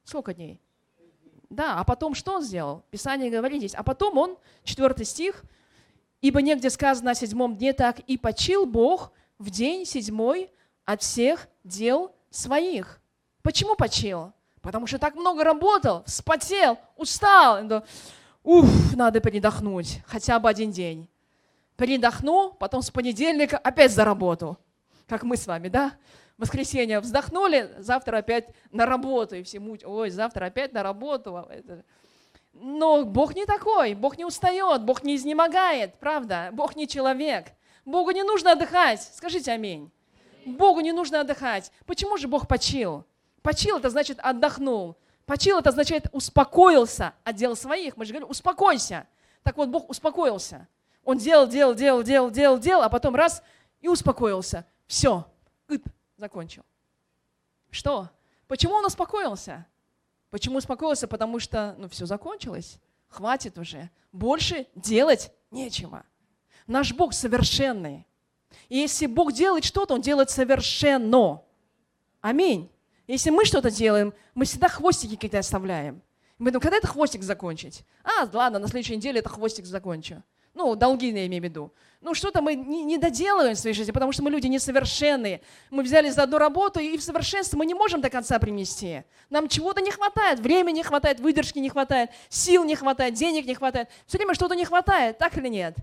[0.03, 0.61] Сколько дней?
[1.49, 2.83] Да, а потом что Он сделал?
[2.91, 5.43] Писание говорит здесь, а потом Он, четвертый стих,
[6.21, 10.51] «Ибо негде сказано о седьмом дне так, и почил Бог в день седьмой
[10.89, 12.99] от всех дел своих.
[13.43, 14.33] Почему почил?
[14.59, 17.83] Потому что так много работал, вспотел, устал.
[18.43, 21.07] Уф, надо передохнуть, хотя бы один день.
[21.77, 24.57] Передохну, потом с понедельника опять за работу.
[25.07, 25.93] Как мы с вами, да?
[26.37, 29.35] В воскресенье вздохнули, завтра опять на работу.
[29.35, 31.47] И все муть, ой, завтра опять на работу.
[32.53, 36.49] Но Бог не такой, Бог не устает, Бог не изнемогает, правда?
[36.51, 37.49] Бог не человек.
[37.85, 39.03] Богу не нужно отдыхать.
[39.13, 39.91] Скажите аминь.
[40.45, 41.71] Богу не нужно отдыхать.
[41.85, 43.05] Почему же Бог почил?
[43.41, 44.97] Почил– это значит отдохнул.
[45.25, 47.97] Почил– это означает успокоился от дел своих.
[47.97, 49.07] Мы же говорим, успокойся.
[49.43, 50.67] Так вот, Бог успокоился.
[51.03, 53.41] Он делал, делал, делал, делал, делал, делал, а потом раз
[53.81, 54.65] и успокоился.
[54.87, 55.25] Все,
[55.67, 56.63] Ип, закончил.
[57.69, 58.09] Что?
[58.47, 59.65] Почему он успокоился?
[60.29, 61.07] Почему успокоился?
[61.07, 62.79] Потому что, ну, все закончилось.
[63.07, 63.89] Хватит уже.
[64.11, 66.03] Больше делать нечего.
[66.67, 68.05] Наш Бог совершенный.
[68.67, 71.41] И если Бог делает что-то, Он делает совершенно.
[72.21, 72.71] Аминь.
[73.07, 76.01] Если мы что-то делаем, мы всегда хвостики какие-то оставляем.
[76.37, 77.83] Мы думаем, когда это хвостик закончить?
[78.03, 80.23] А, ладно, на следующей неделе это хвостик закончу.
[80.53, 81.73] Ну, долги я имею в виду.
[82.01, 85.41] Ну, что-то мы не, доделываем в своей жизни, потому что мы люди несовершенные.
[85.69, 89.03] Мы взяли за одну работу, и в совершенство мы не можем до конца принести.
[89.29, 93.55] Нам чего-то не хватает, времени не хватает, выдержки не хватает, сил не хватает, денег не
[93.55, 93.89] хватает.
[94.05, 95.77] Все время что-то не хватает, так или нет?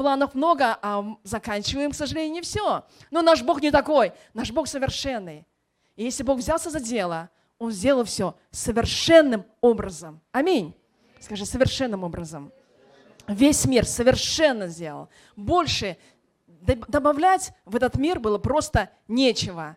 [0.00, 2.86] Планов много, а заканчиваем, к сожалению, не все.
[3.10, 4.14] Но наш Бог не такой.
[4.32, 5.46] Наш Бог совершенный.
[5.94, 10.22] И если Бог взялся за дело, Он сделал все совершенным образом.
[10.32, 10.74] Аминь.
[11.20, 12.50] Скажи, совершенным образом.
[13.28, 15.10] Весь мир совершенно сделал.
[15.36, 15.98] Больше
[16.46, 19.76] добавлять в этот мир было просто нечего.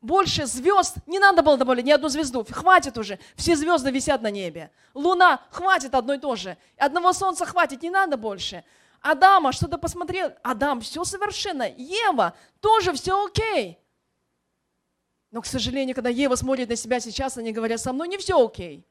[0.00, 2.46] Больше звезд не надо было добавлять ни одну звезду.
[2.48, 3.18] Хватит уже.
[3.36, 4.70] Все звезды висят на небе.
[4.94, 6.56] Луна хватит одной тоже.
[6.78, 8.64] Одного солнца хватит, не надо больше.
[9.00, 13.78] Адама что-то посмотрел, Адам, все совершенно, Ева, тоже все окей.
[15.30, 18.44] Но, к сожалению, когда Ева смотрит на себя сейчас, они говорят, со мной не все
[18.44, 18.84] окей.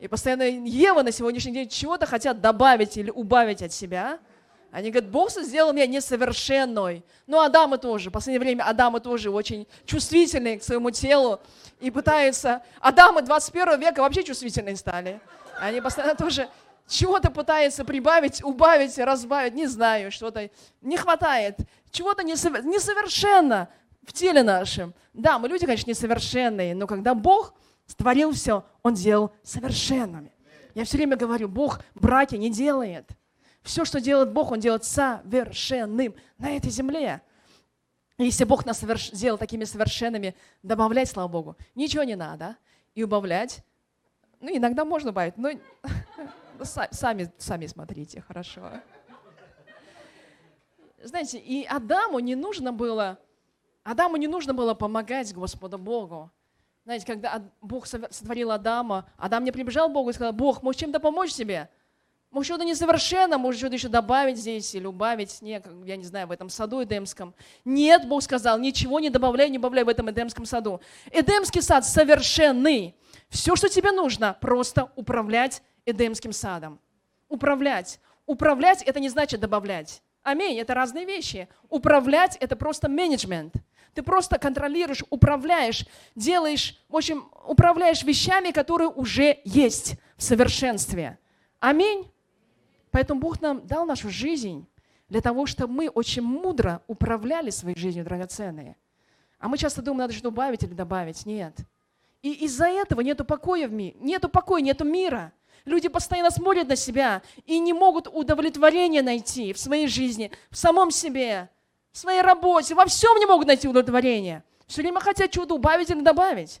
[0.00, 4.18] И постоянно Ева на сегодняшний день чего-то хотят добавить или убавить от себя.
[4.72, 7.04] Они говорят, Бог сделал меня несовершенной.
[7.28, 8.10] Ну, Адамы тоже.
[8.10, 11.40] В последнее время Адамы тоже очень чувствительные к своему телу
[11.80, 12.62] и пытаются...
[12.80, 15.20] Адамы 21 века вообще чувствительные стали.
[15.60, 16.48] Они постоянно тоже
[16.86, 20.50] чего-то пытаются прибавить, убавить, разбавить, не знаю, что-то
[20.82, 21.58] не хватает,
[21.90, 23.68] чего-то несовершенно
[24.02, 24.94] в теле нашем.
[25.12, 27.54] Да, мы люди, конечно, несовершенные, но когда Бог
[27.86, 30.32] створил все, Он делал совершенными.
[30.74, 33.08] Я все время говорю, Бог братья не делает.
[33.62, 37.22] Все, что делает Бог, Он делает совершенным на этой земле.
[38.18, 39.10] если Бог нас соверш...
[39.10, 42.56] сделал такими совершенными, добавлять, слава Богу, ничего не надо.
[42.94, 43.64] И убавлять,
[44.40, 45.50] ну, иногда можно убавить, но
[46.62, 48.70] сами, сами смотрите, хорошо.
[51.02, 53.18] Знаете, и Адаму не нужно было,
[53.82, 56.30] Адаму не нужно было помогать Господу Богу.
[56.84, 61.00] Знаете, когда Бог сотворил Адама, Адам не прибежал к Богу и сказал, Бог, может чем-то
[61.00, 61.70] помочь тебе?
[62.34, 66.32] Может, что-то несовершенно, может, что-то еще добавить здесь или убавить, не, я не знаю, в
[66.32, 67.32] этом саду Эдемском.
[67.64, 70.80] Нет, Бог сказал, ничего не добавляй, не добавляй в этом Эдемском саду.
[71.12, 72.96] Эдемский сад совершенный.
[73.28, 76.80] Все, что тебе нужно, просто управлять Эдемским садом.
[77.28, 78.00] Управлять.
[78.26, 80.02] Управлять– это не значит добавлять.
[80.24, 81.46] Аминь, это разные вещи.
[81.68, 83.54] Управлять– это просто менеджмент.
[83.94, 91.20] Ты просто контролируешь, управляешь, делаешь, в общем, управляешь вещами, которые уже есть в совершенстве.
[91.60, 92.10] Аминь.
[92.94, 94.68] Поэтому Бог нам дал нашу жизнь
[95.08, 98.76] для того, чтобы мы очень мудро управляли своей жизнью драгоценные.
[99.40, 101.26] А мы часто думаем, надо что добавить или добавить.
[101.26, 101.56] Нет.
[102.22, 105.32] И из-за этого нету покоя в мире, нету покоя, нету мира.
[105.64, 110.92] Люди постоянно смотрят на себя и не могут удовлетворения найти в своей жизни, в самом
[110.92, 111.50] себе,
[111.90, 114.44] в своей работе, во всем не могут найти удовлетворение.
[114.68, 116.60] Все время хотят чего-то убавить или добавить.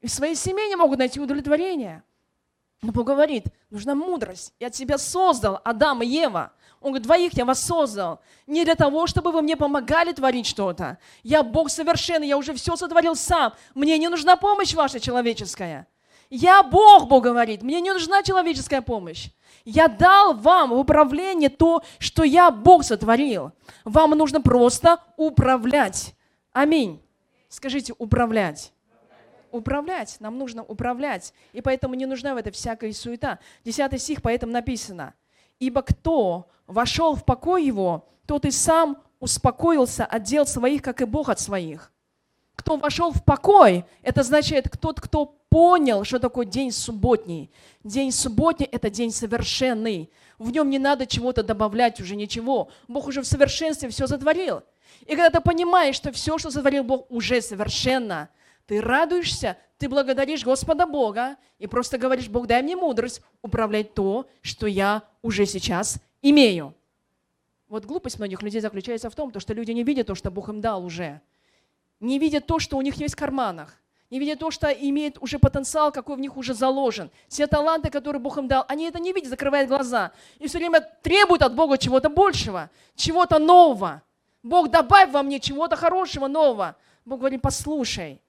[0.00, 2.02] И в своей семье не могут найти удовлетворение.
[2.82, 4.54] Но Бог говорит, нужна мудрость.
[4.58, 6.52] Я тебя создал, Адам и Ева.
[6.80, 8.20] Он говорит, двоих я вас создал.
[8.46, 10.98] Не для того, чтобы вы мне помогали творить что-то.
[11.22, 13.52] Я Бог совершенный, я уже все сотворил сам.
[13.74, 15.86] Мне не нужна помощь ваша человеческая.
[16.30, 19.28] Я Бог, Бог говорит, мне не нужна человеческая помощь.
[19.66, 23.52] Я дал вам в управление то, что я Бог сотворил.
[23.84, 26.14] Вам нужно просто управлять.
[26.52, 27.02] Аминь.
[27.50, 28.72] Скажите, управлять
[29.52, 31.32] управлять, нам нужно управлять.
[31.52, 33.38] И поэтому не нужна в это всякая суета.
[33.64, 35.14] Десятый стих, поэтому написано.
[35.58, 41.04] «Ибо кто вошел в покой его, тот и сам успокоился от дел своих, как и
[41.04, 41.92] Бог от своих».
[42.56, 47.50] Кто вошел в покой, это значит тот, кто понял, что такое день субботний.
[47.84, 50.10] День субботний– это день совершенный.
[50.38, 52.68] В нем не надо чего-то добавлять уже ничего.
[52.86, 54.62] Бог уже в совершенстве все затворил.
[55.06, 58.28] И когда ты понимаешь, что все, что сотворил Бог, уже совершенно–
[58.70, 64.28] ты радуешься, ты благодаришь Господа Бога и просто говоришь, Бог, дай мне мудрость управлять то,
[64.42, 66.72] что я уже сейчас имею.
[67.68, 70.60] Вот глупость многих людей заключается в том, что люди не видят то, что Бог им
[70.60, 71.20] дал уже.
[71.98, 73.76] Не видят то, что у них есть в карманах.
[74.08, 77.10] Не видят то, что имеет уже потенциал, какой в них уже заложен.
[77.26, 80.12] Все таланты, которые Бог им дал, они это не видят, закрывают глаза.
[80.38, 84.02] И все время требуют от Бога чего-то большего, чего-то нового.
[84.44, 86.76] Бог, добавь во мне чего-то хорошего, нового.
[87.04, 88.20] Бог говорит, послушай,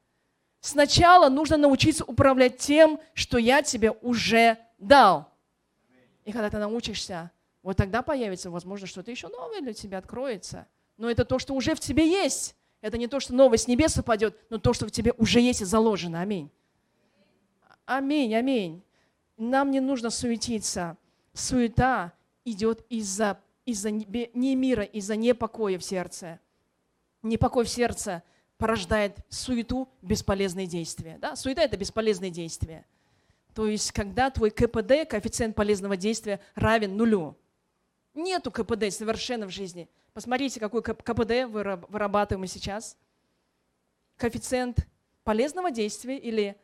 [0.61, 5.27] Сначала нужно научиться управлять тем, что я тебе уже дал.
[6.23, 7.31] И когда ты научишься,
[7.63, 10.67] вот тогда появится, возможно, что-то еще новое для тебя откроется.
[10.97, 12.55] Но это то, что уже в тебе есть.
[12.79, 15.61] Это не то, что новое с небес упадет, но то, что в тебе уже есть
[15.61, 16.21] и заложено.
[16.21, 16.51] Аминь.
[17.85, 18.83] Аминь, аминь.
[19.37, 20.95] Нам не нужно суетиться.
[21.33, 22.13] Суета
[22.45, 26.39] идет из-за из не мира, из-за непокоя в сердце.
[27.23, 28.23] Непокой в сердце
[28.61, 31.17] порождает суету, бесполезные действия.
[31.17, 31.35] Да?
[31.35, 32.85] Суета– это бесполезные действия.
[33.55, 37.35] То есть, когда твой КПД, коэффициент полезного действия, равен нулю.
[38.13, 39.89] Нету КПД совершенно в жизни.
[40.13, 42.99] Посмотрите, какой КПД вырабатываем мы сейчас.
[44.15, 44.87] Коэффициент
[45.23, 46.55] полезного действия или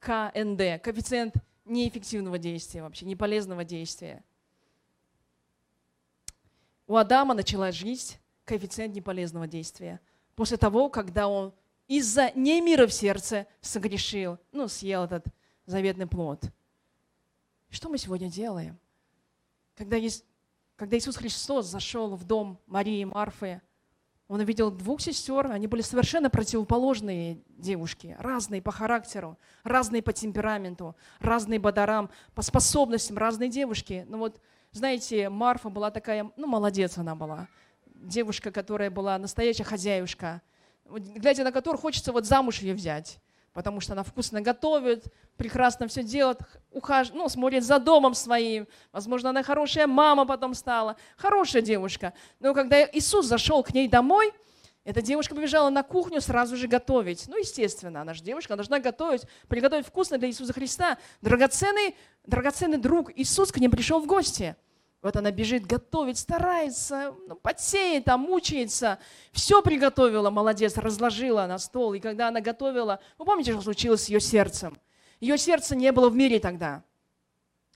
[0.00, 4.24] КНД, коэффициент неэффективного действия вообще, неполезного действия.
[6.88, 10.00] У Адама началась жизнь, коэффициент неполезного действия–
[10.34, 11.52] после того, когда он
[11.88, 15.26] из-за не мира в сердце согрешил, ну, съел этот
[15.66, 16.44] заветный плод.
[17.70, 18.78] Что мы сегодня делаем?
[19.74, 19.96] Когда,
[20.76, 23.60] когда Иисус Христос зашел в дом Марии и Марфы,
[24.28, 30.96] он увидел двух сестер, они были совершенно противоположные девушки, разные по характеру, разные по темпераменту,
[31.20, 34.06] разные по дарам, по способностям, разные девушки.
[34.08, 37.48] Но вот, знаете, Марфа была такая, ну, молодец она была
[38.02, 40.42] девушка, которая была настоящая хозяюшка,
[40.84, 43.20] глядя на которую хочется вот замуж ее взять.
[43.52, 45.04] потому что она вкусно готовит,
[45.36, 46.38] прекрасно все делает,
[46.70, 47.10] ухаж...
[47.12, 48.66] ну, смотрит за домом своим.
[48.92, 52.14] Возможно, она хорошая мама потом стала, хорошая девушка.
[52.40, 54.32] Но когда Иисус зашел к ней домой,
[54.84, 57.28] эта девушка побежала на кухню сразу же готовить.
[57.28, 60.98] Ну, естественно, она же девушка, она должна готовить, приготовить вкусно для Иисуса Христа.
[61.20, 61.94] Драгоценный,
[62.26, 64.56] драгоценный друг Иисус к ним пришел в гости.
[65.02, 69.00] Вот она бежит готовить, старается, ну, подсеет, там, мучается.
[69.32, 71.94] Все приготовила, молодец, разложила на стол.
[71.94, 74.78] И когда она готовила, вы помните, что случилось с ее сердцем?
[75.18, 76.84] Ее сердца не было в мире тогда.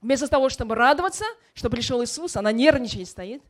[0.00, 1.24] Вместо того, чтобы радоваться,
[1.54, 3.42] что пришел Иисус, она нервничает стоит.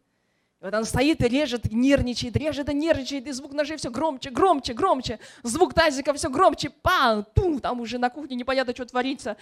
[0.61, 4.31] И вот она стоит и режет, нервничает, режет и нервничает, и звук ножей все громче,
[4.31, 9.37] громче, громче, звук тазика все громче, пам, пум, там уже на кухне непонятно, что творится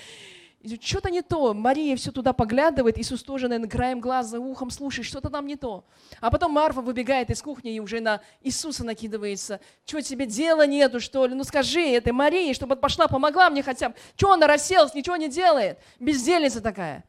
[0.80, 1.52] что-то не то.
[1.52, 5.84] Мария все туда поглядывает, Иисус тоже, наверное, краем глаза, ухом слушает, что-то там не то.
[6.20, 9.60] А потом Марфа выбегает из кухни и уже на Иисуса накидывается.
[9.84, 11.34] Что тебе дела нету, что ли?
[11.34, 13.94] Ну скажи этой Марии, чтобы пошла, помогла мне хотя бы.
[14.16, 15.78] Что она расселась, ничего не делает?
[16.00, 17.04] Бездельница такая.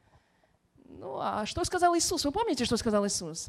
[0.85, 2.25] Ну, а что сказал Иисус?
[2.25, 3.47] Вы помните, что сказал Иисус?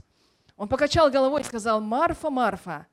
[0.57, 2.87] Он покачал головой и сказал, Марфа, Марфа,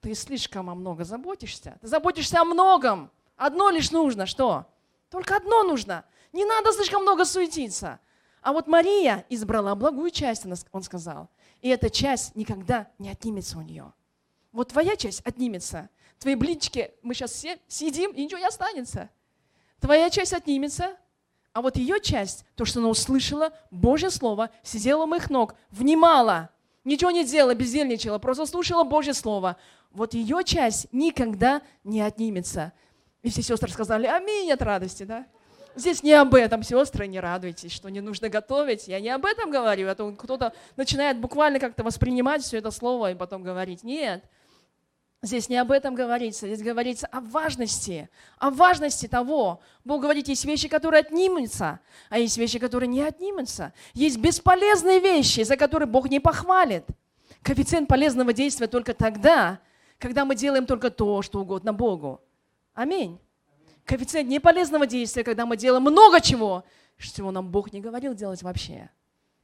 [0.00, 1.78] ты слишком о много заботишься.
[1.80, 3.10] Ты заботишься о многом.
[3.36, 4.26] Одно лишь нужно.
[4.26, 4.66] Что?
[5.10, 6.04] Только одно нужно–
[6.36, 7.98] не надо слишком много суетиться.
[8.42, 11.30] А вот Мария избрала благую часть, он сказал.
[11.62, 13.92] И эта часть никогда не отнимется у нее.
[14.52, 15.88] Вот твоя часть отнимется.
[16.18, 19.10] Твои блинчики, мы сейчас все сидим, и ничего не останется.
[19.80, 20.96] Твоя часть отнимется,
[21.52, 26.50] а вот ее часть, то, что она услышала, Божье Слово, сидела у моих ног, внимала,
[26.84, 29.56] ничего не делала, бездельничала, просто слушала Божье Слово.
[29.90, 32.74] Вот ее часть никогда не отнимется.
[33.22, 35.26] И все сестры сказали, аминь от радости, да?
[35.76, 38.88] Здесь не об этом, сестры, не радуйтесь, что не нужно готовить.
[38.88, 43.12] Я не об этом говорю, а то кто-то начинает буквально как-то воспринимать все это слово
[43.12, 43.84] и потом говорить.
[43.84, 44.24] Нет,
[45.22, 48.08] Здесь не об этом говорится, здесь говорится о важности,
[48.38, 49.60] о важности того.
[49.84, 53.72] Бог говорит, есть вещи, которые отнимутся, а есть вещи, которые не отнимутся.
[53.92, 56.84] Есть бесполезные вещи, за которые Бог не похвалит.
[57.42, 59.58] Коэффициент полезного действия только тогда,
[59.98, 62.20] когда мы делаем только то, что угодно Богу.
[62.74, 63.18] Аминь
[63.86, 66.64] коэффициент неполезного действия, когда мы делаем много чего,
[66.98, 68.90] чего нам Бог не говорил делать вообще.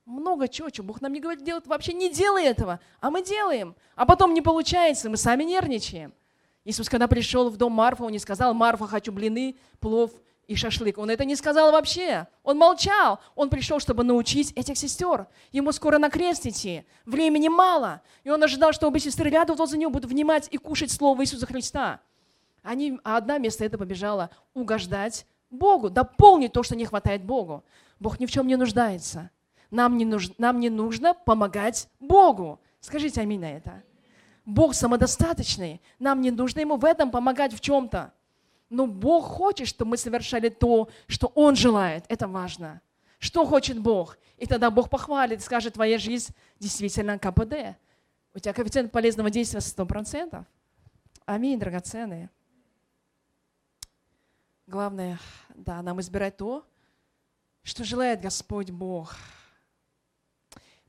[0.05, 3.75] Много чего, чего Бог нам не говорит делать вообще, не делай этого, а мы делаем.
[3.95, 6.13] А потом не получается, мы сами нервничаем.
[6.65, 10.11] Иисус, когда пришел в дом Марфа, он не сказал, Марфа, хочу блины, плов
[10.47, 10.99] и шашлык.
[10.99, 12.27] Он это не сказал вообще.
[12.43, 13.21] Он молчал.
[13.35, 15.27] Он пришел, чтобы научить этих сестер.
[15.51, 16.85] Ему скоро на крест идти.
[17.05, 18.01] Времени мало.
[18.23, 21.47] И он ожидал, что обе сестры рядом возле него будут внимать и кушать Слово Иисуса
[21.47, 22.01] Христа.
[22.63, 27.65] Они, а одна вместо этого побежала угождать Богу, дополнить то, что не хватает Богу.
[27.99, 29.31] Бог ни в чем не нуждается.
[29.71, 32.61] Нам не, нужно, нам не нужно помогать Богу.
[32.81, 33.83] Скажите аминь на это.
[34.45, 35.81] Бог самодостаточный.
[35.99, 38.13] Нам не нужно Ему в этом помогать в чем-то.
[38.71, 42.05] Но Бог хочет, чтобы мы совершали то, что Он желает.
[42.09, 42.81] Это важно.
[43.19, 44.19] Что хочет Бог?
[44.37, 47.77] И тогда Бог похвалит, скажет, твоя жизнь действительно КПД.
[48.35, 50.45] У тебя коэффициент полезного действия 100%.
[51.25, 52.31] Аминь, драгоценные.
[54.73, 55.19] Главное,
[55.55, 56.65] да, нам избирать то,
[57.63, 59.15] что желает Господь Бог.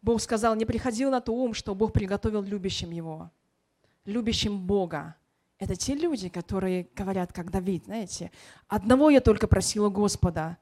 [0.02, 3.30] Бог сказал, не приходил на то ум, что Бог приготовил любящим Его.
[4.06, 5.18] Любящим Бога.
[5.60, 8.32] Это те люди, которые говорят, как Давид, знаете,
[8.70, 10.58] одного я только просила Господа,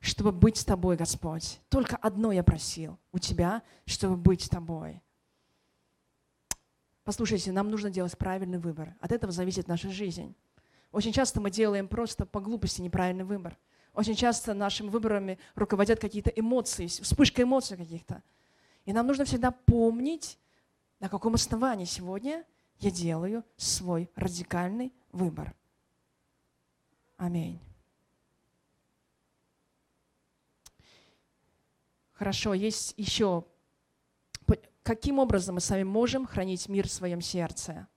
[0.00, 1.60] чтобы быть с тобой, Господь.
[1.68, 5.02] Только одно я просил у тебя, чтобы быть с тобой.
[7.04, 8.96] Послушайте, нам нужно делать правильный выбор.
[8.98, 10.34] От этого зависит наша жизнь.
[10.92, 13.58] Очень часто мы делаем просто по глупости неправильный выбор.
[13.94, 18.22] Очень часто нашими выборами руководят какие-то эмоции, вспышка эмоций каких-то.
[18.84, 20.38] И нам нужно всегда помнить,
[21.00, 22.44] на каком основании сегодня
[22.78, 25.54] я делаю свой радикальный выбор.
[27.16, 27.58] Аминь.
[32.12, 33.44] Хорошо, есть еще,
[34.82, 37.88] каким образом мы сами можем хранить мир в своем сердце?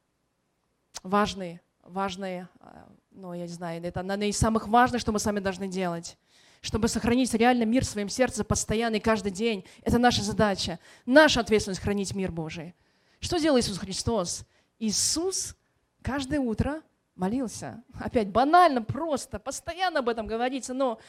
[1.03, 5.39] Важный важные, а, ну, я не знаю, это наверное, из самых важных, что мы сами
[5.39, 6.17] должны делать.
[6.61, 9.63] Чтобы сохранить реально мир в своем сердце постоянно и каждый день.
[9.83, 10.79] Это наша задача.
[11.05, 12.73] Наша ответственность хранить мир Божий.
[13.19, 14.45] Что делал Иисус Христос?
[14.79, 15.55] Иисус
[16.01, 16.81] каждое утро
[17.15, 17.83] молился.
[17.99, 20.99] Опять банально, просто, постоянно об этом говорится, но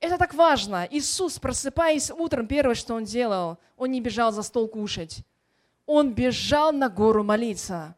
[0.00, 0.86] это так важно.
[0.90, 5.24] Иисус, просыпаясь утром, первое, что Он делал, Он не бежал за стол кушать.
[5.86, 7.96] Он бежал на гору молиться.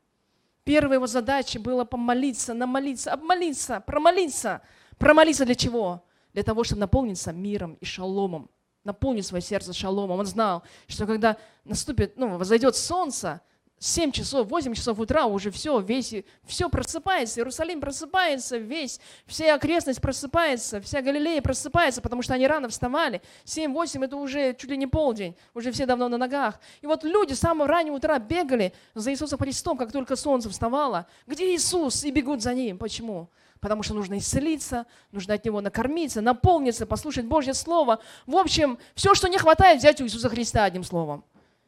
[0.64, 4.62] Первая его задача была помолиться, намолиться, обмолиться, промолиться.
[4.98, 6.04] Промолиться для чего?
[6.32, 8.48] Для того, чтобы наполниться миром и шаломом.
[8.84, 10.20] Наполнить свое сердце шаломом.
[10.20, 13.40] Он знал, что когда наступит, ну, возойдет солнце,
[13.82, 16.14] 7 часов, 8 часов утра уже все, весь,
[16.44, 22.68] все просыпается, Иерусалим просыпается весь, вся окрестность просыпается, вся Галилея просыпается, потому что они рано
[22.68, 23.20] вставали.
[23.44, 26.60] 7-8 это уже чуть ли не полдень, уже все давно на ногах.
[26.80, 31.08] И вот люди с самого раннего утра бегали за Иисусом Христом, как только солнце вставало.
[31.26, 32.04] Где Иисус?
[32.04, 32.78] И бегут за Ним.
[32.78, 33.30] Почему?
[33.58, 37.98] Потому что нужно исцелиться, нужно от Него накормиться, наполниться, послушать Божье Слово.
[38.26, 41.24] В общем, все, что не хватает, взять у Иисуса Христа одним словом.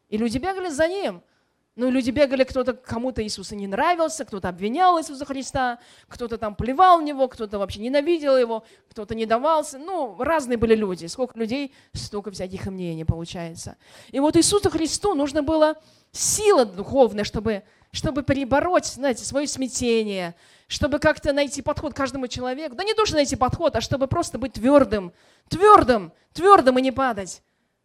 [0.07, 1.21] И люди бегали за Ним–
[1.77, 7.01] ну, люди бегали, кто-то кому-то Иисус не нравился, кто-то обвинял Иисуса Христа, кто-то там плевал
[7.01, 9.77] в него, кто-то вообще ненавидел его, кто-то не давался.
[9.77, 11.07] Ну, разные были люди.
[11.07, 13.75] Сколько людей, столько всяких мнений получается.
[14.11, 15.75] И вот Иисусу Христу нужно было
[16.13, 20.33] сила духовная, чтобы, чтобы перебороть, знаете, свое смятение,
[20.67, 22.75] чтобы как-то найти подход каждому человеку.
[22.75, 25.11] Да не то, что найти подход, а чтобы просто быть твердым,
[25.49, 27.41] твердым, твердым и не падать,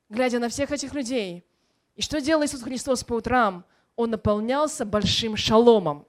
[0.09, 1.45] глядя на всех этих людей.
[1.97, 3.65] И что делал Иисус Христос по утрам?
[4.01, 6.07] Он наполнялся большим шаломом.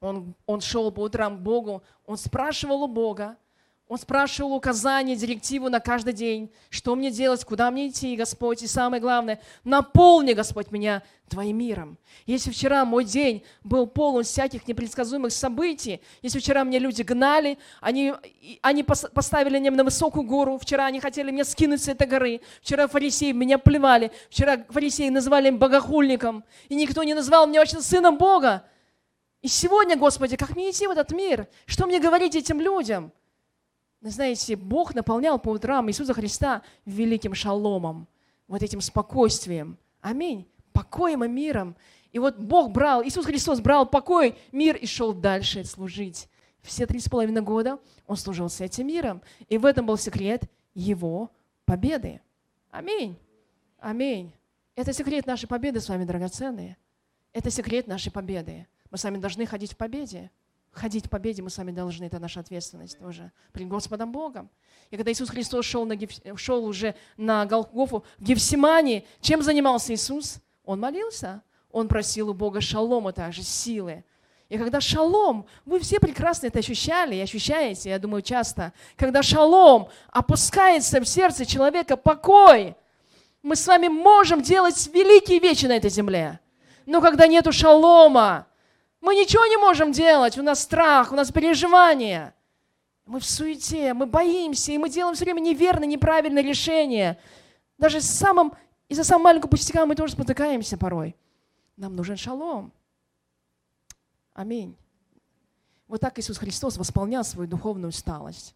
[0.00, 3.36] Он, он шел по утрам к Богу, он спрашивал у Бога,
[3.86, 8.62] он спрашивал указания, директиву на каждый день, что мне делать, куда мне идти, Господь.
[8.62, 11.98] И самое главное, наполни, Господь, меня Твоим миром.
[12.24, 18.14] Если вчера мой день был полон всяких непредсказуемых событий, если вчера мне люди гнали, они,
[18.62, 22.88] они поставили меня на высокую гору, вчера они хотели меня скинуть с этой горы, вчера
[22.88, 28.16] фарисеи меня плевали, вчера фарисеи называли меня богохульником, и никто не назвал меня вообще сыном
[28.16, 28.64] Бога.
[29.42, 31.48] И сегодня, Господи, как мне идти в этот мир?
[31.66, 33.12] Что мне говорить этим людям?
[34.10, 38.06] Знаете, Бог наполнял по утрам Иисуса Христа великим шаломом,
[38.48, 39.78] вот этим спокойствием.
[40.00, 40.46] Аминь.
[40.72, 41.74] Покоем и миром.
[42.12, 46.28] И вот Бог брал, Иисус Христос брал покой, мир и шел дальше служить.
[46.60, 49.22] Все три с половиной года Он служил с этим миром.
[49.48, 50.44] И в этом был секрет
[50.74, 51.30] Его
[51.64, 52.20] победы.
[52.70, 53.16] Аминь.
[53.78, 54.32] Аминь.
[54.76, 56.76] Это секрет нашей победы с вами, драгоценные.
[57.32, 58.66] Это секрет нашей победы.
[58.90, 60.30] Мы с вами должны ходить в победе
[60.74, 64.50] ходить в победе мы сами должны, это наша ответственность тоже, перед Господом Богом.
[64.90, 65.96] И когда Иисус Христос шел, на,
[66.36, 70.38] шел уже на Голгофу в Гефсимании, чем занимался Иисус?
[70.64, 74.04] Он молился, он просил у Бога шалома также, силы.
[74.48, 79.88] И когда шалом, вы все прекрасно это ощущали и ощущаете, я думаю, часто, когда шалом
[80.10, 82.76] опускается в сердце человека, покой,
[83.42, 86.40] мы с вами можем делать великие вещи на этой земле.
[86.86, 88.46] Но когда нету шалома,
[89.04, 92.34] мы ничего не можем делать, у нас страх, у нас переживания.
[93.04, 97.18] Мы в суете, мы боимся, и мы делаем все время неверное, неправильное решение.
[97.76, 98.54] Даже с самым,
[98.88, 101.14] из-за самого маленького пустяка мы тоже спотыкаемся порой.
[101.76, 102.72] Нам нужен шалом.
[104.32, 104.74] Аминь.
[105.86, 108.54] Вот так Иисус Христос восполнял свою духовную усталость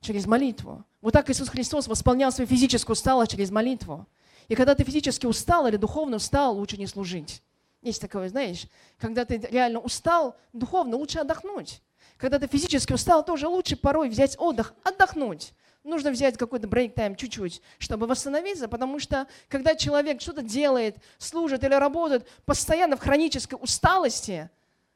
[0.00, 0.84] через молитву.
[1.00, 4.06] Вот так Иисус Христос восполнял свою физическую усталость через молитву.
[4.46, 7.42] И когда ты физически устал или духовно устал, лучше не служить.
[7.82, 8.66] Есть такое, знаешь,
[8.98, 11.82] когда ты реально устал духовно, лучше отдохнуть.
[12.16, 15.52] Когда ты физически устал, тоже лучше порой взять отдых, отдохнуть.
[15.82, 21.64] Нужно взять какой-то break time чуть-чуть, чтобы восстановиться, потому что когда человек что-то делает, служит
[21.64, 24.48] или работает постоянно в хронической усталости,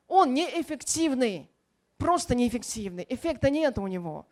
[0.07, 1.51] он неэффективный,
[1.99, 4.26] просто неэффективный, эффекта нет у него.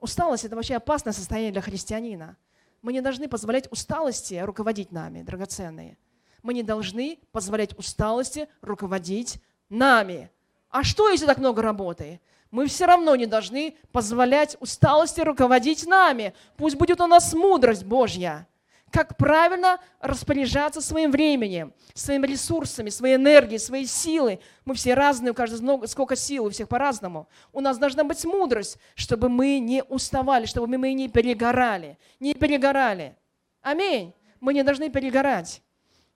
[0.00, 2.36] Усталость– это вообще опасное состояние для христианина.
[2.82, 5.96] Мы не должны позволять усталости руководить нами, драгоценные–
[6.44, 9.40] мы не должны позволять усталости руководить
[9.70, 10.30] нами.
[10.68, 12.20] А что, если так много работы?
[12.50, 16.34] Мы все равно не должны позволять усталости руководить нами.
[16.56, 18.46] Пусть будет у нас мудрость Божья.
[18.92, 24.38] Как правильно распоряжаться своим временем, своими ресурсами, своей энергией, своей силой.
[24.66, 27.26] Мы все разные, у каждого много, сколько сил, у всех по-разному.
[27.52, 31.98] У нас должна быть мудрость, чтобы мы не уставали, чтобы мы не перегорали.
[32.20, 33.16] Не перегорали.
[33.62, 34.14] Аминь.
[34.40, 35.62] Мы не должны перегорать.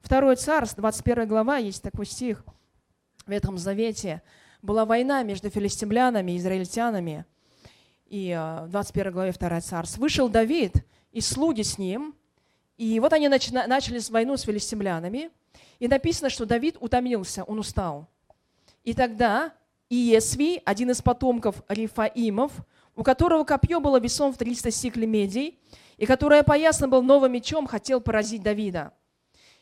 [0.00, 2.44] Второй царств, 21 глава, есть такой стих
[3.26, 4.22] в Ветхом Завете.
[4.62, 7.24] Была война между филистимлянами и израильтянами.
[8.06, 9.98] И э, в 21 главе 2 царств.
[9.98, 12.14] Вышел Давид и слуги с ним.
[12.76, 15.30] И вот они начали войну с филистимлянами.
[15.78, 18.08] И написано, что Давид утомился, он устал.
[18.84, 19.52] И тогда
[19.90, 22.52] Иесви, один из потомков Рифаимов,
[22.94, 25.58] у которого копье было весом в 300 сиклей медей,
[25.96, 28.92] и которое поясно был новым мечом, хотел поразить Давида.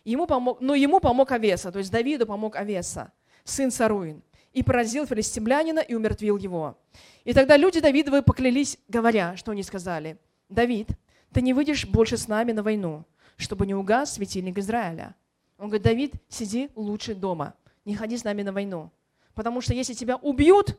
[0.07, 5.05] Ему помог, но ему помог Авеса, то есть Давиду помог Авеса, сын Саруин, и поразил
[5.05, 6.79] филистимлянина и умертвил его.
[7.25, 10.17] И тогда люди Давидовы поклялись, говоря, что они сказали,
[10.49, 10.91] «Давид,
[11.33, 13.05] ты не выйдешь больше с нами на войну,
[13.37, 15.17] чтобы не угас светильник Израиля».
[15.59, 17.55] Он говорит, Давид, сиди лучше дома,
[17.85, 18.93] не ходи с нами на войну.
[19.35, 20.79] Потому что если тебя убьют,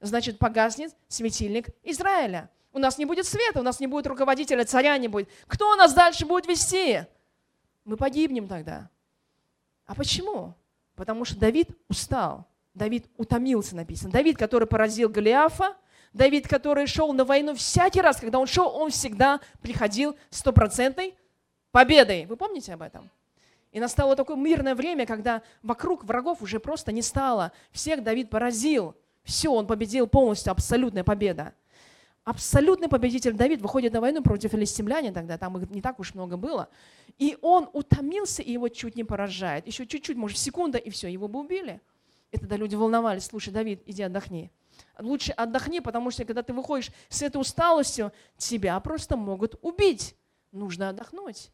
[0.00, 2.50] значит погаснет светильник Израиля.
[2.74, 5.30] У нас не будет света, у нас не будет руководителя, царя не будет.
[5.46, 7.06] Кто нас дальше будет вести?
[7.86, 8.90] Мы погибнем тогда.
[9.86, 10.54] А почему?
[10.96, 12.46] Потому что Давид устал.
[12.74, 14.12] Давид утомился, написано.
[14.12, 15.74] Давид, который поразил Голиафа,
[16.12, 21.14] Давид, который шел на войну всякий раз, когда он шел, он всегда приходил стопроцентной
[21.70, 22.26] победой.
[22.26, 23.10] Вы помните об этом?
[23.70, 27.52] И настало такое мирное время, когда вокруг врагов уже просто не стало.
[27.70, 28.96] Всех Давид поразил.
[29.22, 31.54] Все, он победил полностью, абсолютная победа.
[32.26, 36.36] Абсолютный победитель Давид выходит на войну против филистимляне тогда, там их не так уж много
[36.36, 36.68] было.
[37.18, 39.64] И он утомился, и его чуть не поражает.
[39.68, 41.80] Еще чуть-чуть, может, секунда, и все, его бы убили.
[42.32, 44.50] И тогда люди волновались, слушай, Давид, иди отдохни.
[44.98, 50.16] Лучше отдохни, потому что когда ты выходишь с этой усталостью, тебя просто могут убить.
[50.50, 51.52] Нужно отдохнуть.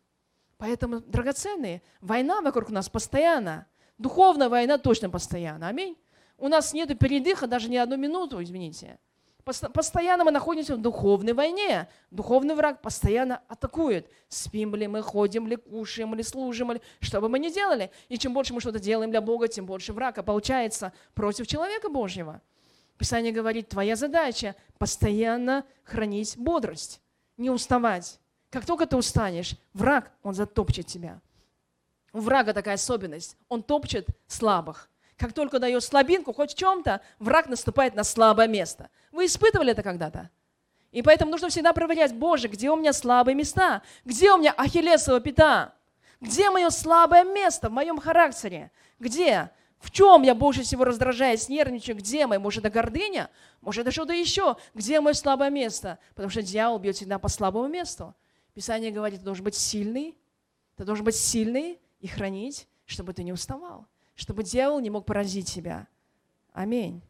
[0.56, 3.66] Поэтому, драгоценные, война вокруг нас постоянно.
[3.98, 5.68] Духовная война точно постоянно.
[5.68, 5.98] Аминь.
[6.38, 8.98] У нас нет передыха даже ни одну минуту, извините.
[9.44, 11.88] Постоянно мы находимся в духовной войне.
[12.10, 14.08] Духовный враг постоянно атакует.
[14.28, 17.90] Спим ли мы, ходим ли, кушаем ли, служим ли, что бы мы ни делали.
[18.08, 22.40] И чем больше мы что-то делаем для Бога, тем больше врага получается против человека Божьего.
[22.98, 27.00] Писание говорит, твоя задача– постоянно хранить бодрость,
[27.36, 28.20] не уставать.
[28.48, 31.20] Как только ты устанешь, враг, он затопчет тебя.
[32.12, 33.36] У врага такая особенность.
[33.48, 34.88] Он топчет слабых.
[35.16, 38.90] Как только дает слабинку, хоть в чем-то, враг наступает на слабое место.
[39.12, 40.30] Вы испытывали это когда-то?
[40.90, 43.82] И поэтому нужно всегда проверять, Боже, где у меня слабые места?
[44.04, 45.74] Где у меня ахиллесова пята?
[46.20, 48.70] Где мое слабое место в моем характере?
[48.98, 49.50] Где?
[49.78, 51.96] В чем я больше всего раздражаюсь, нервничаю?
[51.96, 52.38] Где мой?
[52.38, 53.30] Может, это гордыня?
[53.60, 54.56] Может, это что-то еще?
[54.74, 55.98] Где мое слабое место?
[56.10, 58.14] Потому что дьявол бьет всегда по слабому месту.
[58.54, 60.16] Писание говорит, ты должен быть сильный,
[60.76, 65.52] ты должен быть сильный и хранить, чтобы ты не уставал, чтобы дьявол не мог поразить
[65.52, 65.88] тебя.
[66.52, 67.02] Аминь.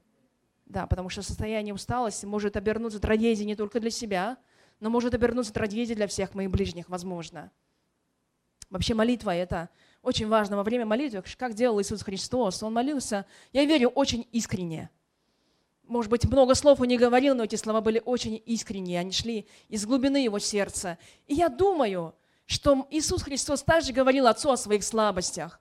[0.66, 4.38] Да, потому что состояние усталости может обернуться трагедией не только для себя,
[4.80, 7.50] но может обернуться трагедией для всех моих ближних, возможно.
[8.70, 9.68] Вообще молитва– это
[10.02, 10.56] очень важно.
[10.56, 14.90] Во время молитвы, как делал Иисус Христос, Он молился, я верю, очень искренне–
[15.92, 19.46] может быть, много слов он не говорил, но эти слова были очень искренние, они шли
[19.68, 20.96] из глубины его сердца.
[21.26, 22.14] И я думаю,
[22.46, 25.60] что Иисус Христос также говорил Отцу о своих слабостях.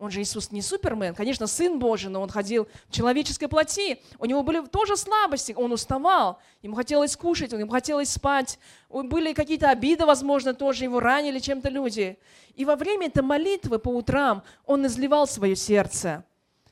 [0.00, 4.00] Он же Иисус не супермен, конечно, Сын Божий, но Он ходил в человеческой плоти.
[4.18, 8.58] У Него были тоже слабости, Он уставал, Ему хотелось кушать, Ему хотелось спать.
[8.88, 12.18] Были какие-то обиды, возможно, тоже Его ранили чем-то люди.
[12.54, 16.24] И во время этой молитвы по утрам Он изливал свое сердце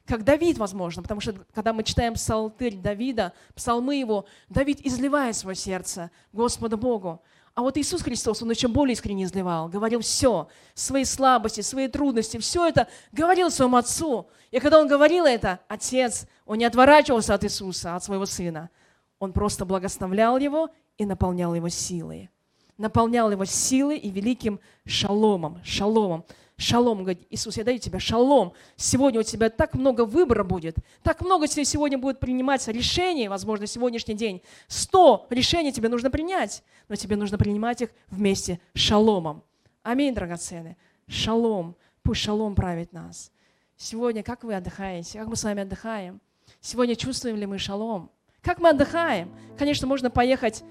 [0.06, 5.54] как Давид, возможно, потому что когда мы читаем псалтырь Давида, псалмы его, Давид изливает свое
[5.54, 7.20] сердце Господу Богу.
[7.58, 12.38] А вот Иисус Христос, Он еще более искренне изливал, говорил все, свои слабости, свои трудности,
[12.38, 14.28] все это говорил своему Отцу.
[14.52, 18.70] И когда Он говорил это, Отец, Он не отворачивался от Иисуса, от своего Сына.
[19.18, 22.30] Он просто благословлял Его и наполнял Его силой.
[22.78, 26.24] Наполнял Его силой и великим шаломом, шаломом.
[26.60, 28.52] Шалом, говорит, Иисус, я даю тебе шалом.
[28.74, 33.68] Сегодня у тебя так много выбора будет, так много тебе сегодня будет принимать решений, возможно,
[33.68, 34.42] сегодняшний день.
[34.66, 39.44] Сто решений тебе нужно принять, но тебе нужно принимать их вместе с шаломом.
[39.84, 40.76] Аминь, драгоценные.
[41.06, 41.76] Шалом.
[42.02, 43.30] Пусть шалом правит нас.
[43.76, 45.20] Сегодня как вы отдыхаете?
[45.20, 46.20] Как мы с вами отдыхаем?
[46.60, 48.10] Сегодня чувствуем ли мы шалом?
[48.42, 49.32] Как мы отдыхаем?
[49.56, 50.64] Конечно, можно поехать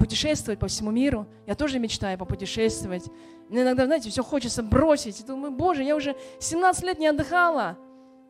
[0.00, 1.26] путешествовать по всему миру.
[1.46, 3.04] Я тоже мечтаю попутешествовать.
[3.50, 5.20] Мне иногда, знаете, все хочется бросить.
[5.20, 7.76] И думаю, боже, я уже 17 лет не отдыхала.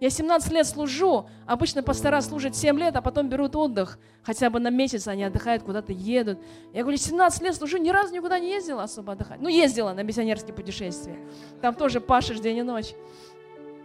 [0.01, 1.29] Я 17 лет служу.
[1.47, 3.99] Обычно пастора служат 7 лет, а потом берут отдых.
[4.23, 6.41] Хотя бы на месяц они отдыхают, куда-то едут.
[6.73, 9.41] Я говорю, 17 лет служу, ни разу никуда не ездила особо отдыхать.
[9.41, 11.19] Ну, ездила на миссионерские путешествия.
[11.61, 12.95] Там тоже пашешь день и ночь.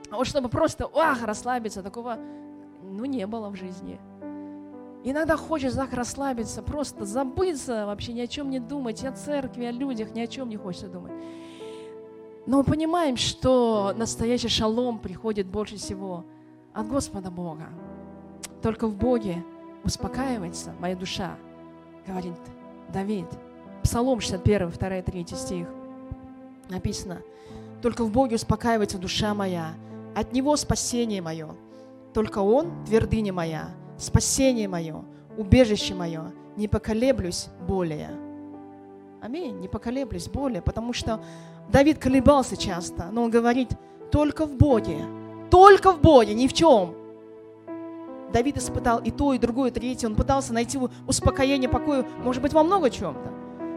[0.09, 2.17] А вот чтобы просто, ах, расслабиться, такого,
[2.81, 3.99] ну, не было в жизни.
[5.07, 9.71] Иногда хочется так расслабиться, просто забыться, вообще ни о чем не думать, о церкви, о
[9.71, 11.11] людях, ни о чем не хочется думать.
[12.47, 16.25] Но мы понимаем, что настоящий шалом приходит больше всего
[16.73, 17.69] от Господа Бога.
[18.63, 19.43] Только в Боге
[19.83, 21.35] успокаивается моя душа,
[22.07, 22.33] говорит
[22.91, 23.27] Давид.
[23.83, 25.67] Псалом 61, 2, 3 стих.
[26.67, 27.21] Написано,
[27.83, 29.75] только в Боге успокаивается душа моя,
[30.15, 31.49] от Него спасение мое.
[32.11, 35.03] Только Он– твердыня моя, спасение мое,
[35.37, 38.09] убежище мое, не поколеблюсь более.
[39.21, 41.23] Аминь, не поколеблюсь более, потому что
[41.69, 43.71] Давид колебался часто, но он говорит,
[44.11, 44.99] только в Боге,
[45.49, 46.95] только в Боге, ни в чем.
[48.31, 50.07] Давид испытал и то, и другое, и третье.
[50.07, 50.77] Он пытался найти
[51.07, 53.31] успокоение, покой, может быть, во много чем-то.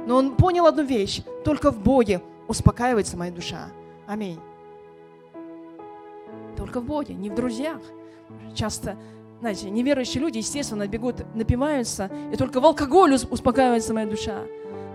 [0.06, 1.22] Но он понял одну вещь.
[1.44, 3.68] Только в Боге успокаивается моя душа.
[4.06, 4.40] Аминь.
[6.56, 7.80] Только в Боге, не в друзьях.
[8.54, 8.96] Часто
[9.41, 14.43] знаете, неверующие люди, естественно, бегут, напиваются, и только в алкоголе успокаивается моя душа.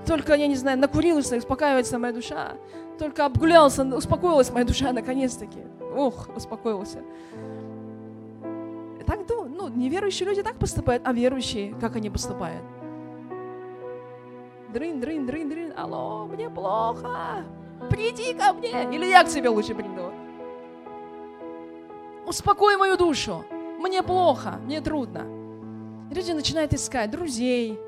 [0.06, 2.54] Только, я не знаю, накурился, успокаивается моя душа.
[3.00, 5.60] Только обгулялся, успокоилась моя душа наконец-таки.
[5.96, 7.00] Ох, успокоился.
[9.06, 12.64] Так, ну, неверующие люди так поступают, а верующие, как они поступают?
[14.74, 17.46] Дрын, дрын, дрын, дрын, алло, мне плохо,
[17.90, 20.12] приди ко мне, или я к тебе лучше приду.
[22.26, 23.46] Успокой мою душу,
[23.88, 25.26] мне плохо, мне трудно.
[26.12, 27.80] Люди начинают искать друзей,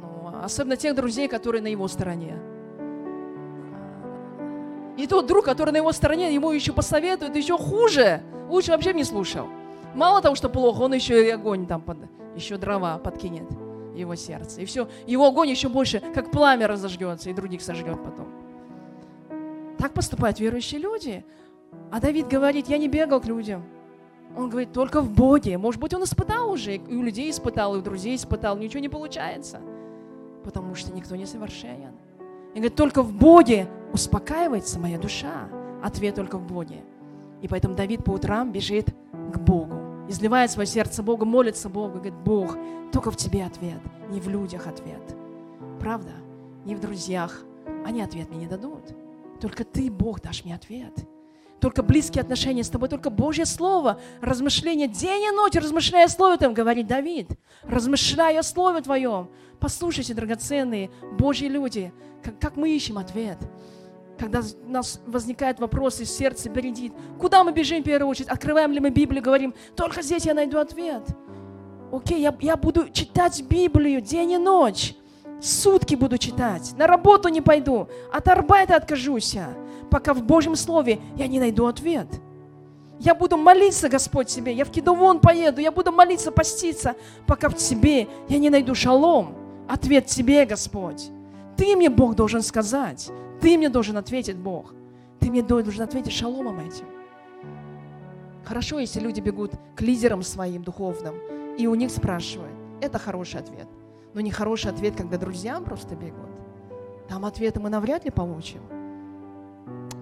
[0.00, 2.38] ну, особенно тех друзей, которые на его стороне.
[4.96, 8.22] И тот друг, который на его стороне, ему еще посоветует, еще хуже.
[8.48, 9.48] Лучше вообще не слушал.
[9.94, 11.98] Мало того, что плохо, он еще и огонь там, под,
[12.36, 13.48] еще дрова подкинет
[13.94, 14.60] его сердце.
[14.60, 18.28] И все, его огонь еще больше, как пламя разожгется, и других сожгет потом.
[19.78, 21.24] Так поступают верующие люди.
[21.90, 23.64] А Давид говорит, я не бегал к людям.
[24.36, 25.58] Он говорит, только в Боге.
[25.58, 28.88] Может быть, он испытал уже, и у людей испытал, и у друзей испытал, ничего не
[28.88, 29.60] получается.
[30.42, 31.92] Потому что никто не совершенен.
[32.54, 35.48] И говорит, только в Боге успокаивается моя душа.
[35.82, 36.82] Ответ только в Боге.
[37.42, 42.14] И поэтому Давид по утрам бежит к Богу, изливает свое сердце Богу, молится Богу, говорит,
[42.14, 42.56] Бог,
[42.92, 43.80] только в Тебе ответ,
[44.10, 45.16] не в людях ответ.
[45.78, 46.12] Правда?
[46.64, 47.42] Не в друзьях.
[47.84, 48.94] Они ответ мне не дадут.
[49.40, 51.06] Только Ты, Бог, дашь мне ответ.
[51.60, 56.36] Только близкие отношения с Тобой, только Божье Слово, размышления день и ночь, размышляя о Слове
[56.36, 57.30] Твоем, говорит Давид,
[57.62, 59.30] размышляя о Слове Твоем.
[59.60, 61.92] Послушайте, драгоценные Божьи люди,
[62.22, 63.38] как, как мы ищем ответ–
[64.18, 68.28] когда у нас возникает вопрос, и сердце бередит, куда мы бежим в первую очередь?
[68.28, 71.02] Открываем ли мы Библию, говорим, только здесь я найду ответ.
[71.92, 74.94] Окей, я, я буду читать Библию день и ночь.
[75.40, 76.74] Сутки буду читать.
[76.78, 77.88] На работу не пойду.
[78.12, 79.36] От арбайта откажусь.
[79.94, 82.08] Пока в Божьем Слове я не найду ответ.
[82.98, 84.52] Я буду молиться, Господь, тебе.
[84.52, 85.60] Я в Кедовон поеду.
[85.60, 86.96] Я буду молиться, поститься,
[87.28, 89.36] пока в тебе я не найду шалом.
[89.68, 91.10] Ответ тебе, Господь.
[91.56, 93.08] Ты мне, Бог, должен сказать.
[93.40, 94.74] Ты мне должен ответить, Бог.
[95.20, 96.86] Ты мне должен ответить шаломом этим.
[98.42, 101.14] Хорошо, если люди бегут к лидерам своим духовным,
[101.56, 102.50] и у них спрашивают.
[102.80, 103.68] Это хороший ответ.
[104.12, 106.30] Но не хороший ответ, когда друзьям просто бегут.
[107.08, 108.60] Там ответы мы навряд ли получим.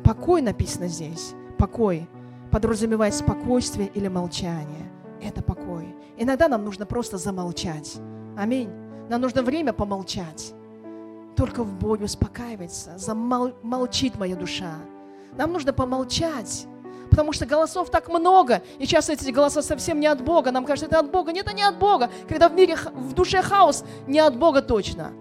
[0.05, 1.35] Покой написано здесь.
[1.59, 2.09] Покой
[2.51, 4.91] подразумевает спокойствие или молчание.
[5.23, 5.95] Это покой.
[6.19, 7.97] Иногда нам нужно просто замолчать.
[8.37, 8.71] Аминь.
[9.09, 10.53] Нам нужно время помолчать.
[11.37, 14.75] Только в Боге успокаивается, замолчит моя душа.
[15.37, 16.67] Нам нужно помолчать,
[17.09, 20.51] потому что голосов так много, и часто эти голоса совсем не от Бога.
[20.51, 21.33] Нам кажется, это от Бога.
[21.33, 22.11] Нет, это не от Бога.
[22.29, 25.13] Когда в мире, в душе хаос, не от Бога точно.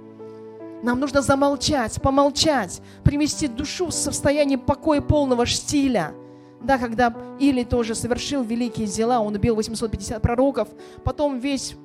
[0.84, 6.14] Нам нужно замолчать, помолчать, привести душу в состояние покоя полного штиля.
[6.62, 10.70] Да, когда Или тоже совершил великие дела, он убил 850 пророков,
[11.04, 11.76] потом весь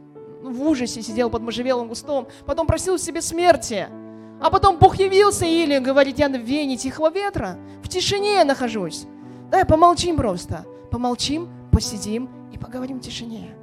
[0.42, 3.88] в ужасе сидел под можжевелым кустом, потом просил себе смерти.
[4.40, 9.06] А потом Бог явился или говорит, я на вене тихого ветра, в тишине я нахожусь.
[9.50, 10.66] Давай помолчим просто.
[10.90, 13.54] Помолчим, посидим и поговорим в тишине.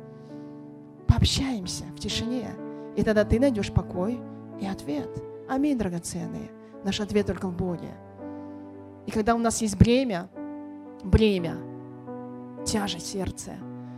[1.07, 2.49] Пообщаемся в тишине.
[2.95, 4.19] И тогда ты найдешь покой
[4.63, 5.09] и ответ.
[5.49, 6.49] Аминь, драгоценные.
[6.83, 7.91] Наш ответ только в Боге.
[9.05, 10.29] И когда у нас есть бремя,
[11.03, 11.57] бремя,
[12.65, 13.51] тяжесть сердца,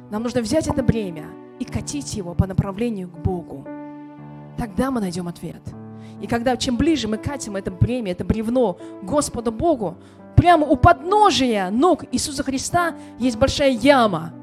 [0.09, 1.27] нам нужно взять это бремя
[1.59, 3.65] и катить его по направлению к Богу.
[4.57, 5.61] Тогда мы найдем ответ.
[6.21, 9.97] И когда чем ближе мы катим это бремя, это бревно Господу Богу,
[10.35, 14.33] прямо у подножия ног Иисуса Христа есть большая яма,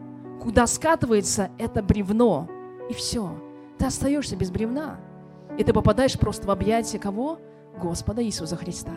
[0.41, 2.49] куда скатывается это бревно.
[2.89, 3.37] И все.
[3.79, 5.01] Ты остаешься без бревна.
[5.59, 7.39] И ты попадаешь просто в объятия кого?
[7.81, 8.93] Господа Иисуса Христа.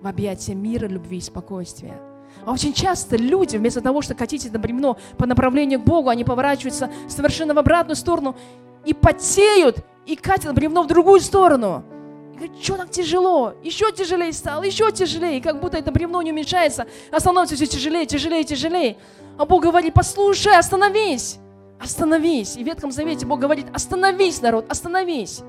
[0.00, 2.00] В объятия мира, любви и спокойствия.
[2.44, 6.24] А очень часто люди, вместо того, чтобы катить это бревно по направлению к Богу, они
[6.24, 8.36] поворачиваются совершенно в обратную сторону
[8.84, 11.84] и потеют, и катят бревно в другую сторону.
[12.32, 13.54] И говорит, что так тяжело?
[13.62, 15.38] Еще тяжелее стало, еще тяжелее.
[15.38, 18.96] И как будто это бревно не уменьшается, а становится все тяжелее, тяжелее, тяжелее.
[19.38, 21.38] А Бог говорит, послушай, остановись,
[21.78, 22.56] остановись.
[22.56, 25.42] И в Ветхом Завете Бог говорит, остановись, народ, остановись.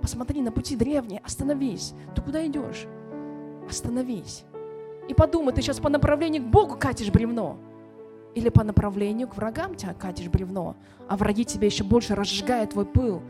[0.00, 1.94] Посмотри на пути древние, остановись.
[2.14, 2.86] Ты куда идешь?
[3.68, 4.44] Остановись.
[5.08, 7.58] И подумай, ты сейчас по направлению к Богу катишь бревно.
[8.34, 10.76] Или по направлению к врагам тебя катишь бревно,
[11.08, 13.22] а враги тебя еще больше разжигают твой пыл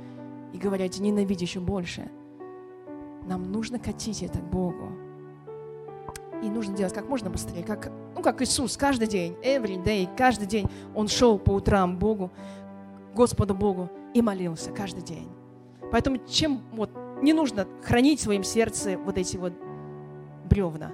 [0.53, 2.11] и говорят, ненавидь еще больше.
[3.27, 4.93] Нам нужно катить это к Богу.
[6.43, 10.47] И нужно делать как можно быстрее, как, ну, как Иисус каждый день, every day, каждый
[10.47, 12.31] день Он шел по утрам Богу,
[13.15, 15.29] Господу Богу и молился каждый день.
[15.91, 16.91] Поэтому чем вот
[17.23, 19.53] не нужно хранить в своем сердце вот эти вот
[20.49, 20.93] бревна,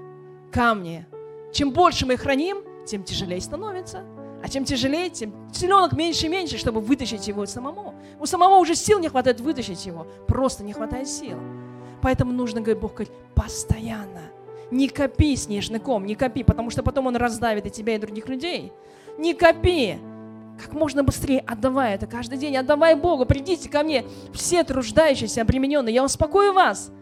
[0.53, 1.07] камни.
[1.53, 4.05] Чем больше мы их храним, тем тяжелее становится.
[4.42, 7.95] А чем тяжелее, тем селенок меньше и меньше, чтобы вытащить его самому.
[8.20, 10.07] У самого уже сил не хватает вытащить его.
[10.28, 11.38] Просто не хватает сил.
[12.03, 14.20] Поэтому нужно, говорит Бог, говорит, постоянно.
[14.70, 18.28] Не копи снежный ком, не копи, потому что потом он раздавит и тебя, и других
[18.28, 18.72] людей.
[19.16, 19.99] Не копи.
[20.61, 22.57] Как можно быстрее отдавай это каждый день.
[22.57, 23.26] Отдавай Богу.
[23.26, 25.94] Придите ко мне, все труждающиеся, обремененные.
[25.94, 26.92] Я успокою вас.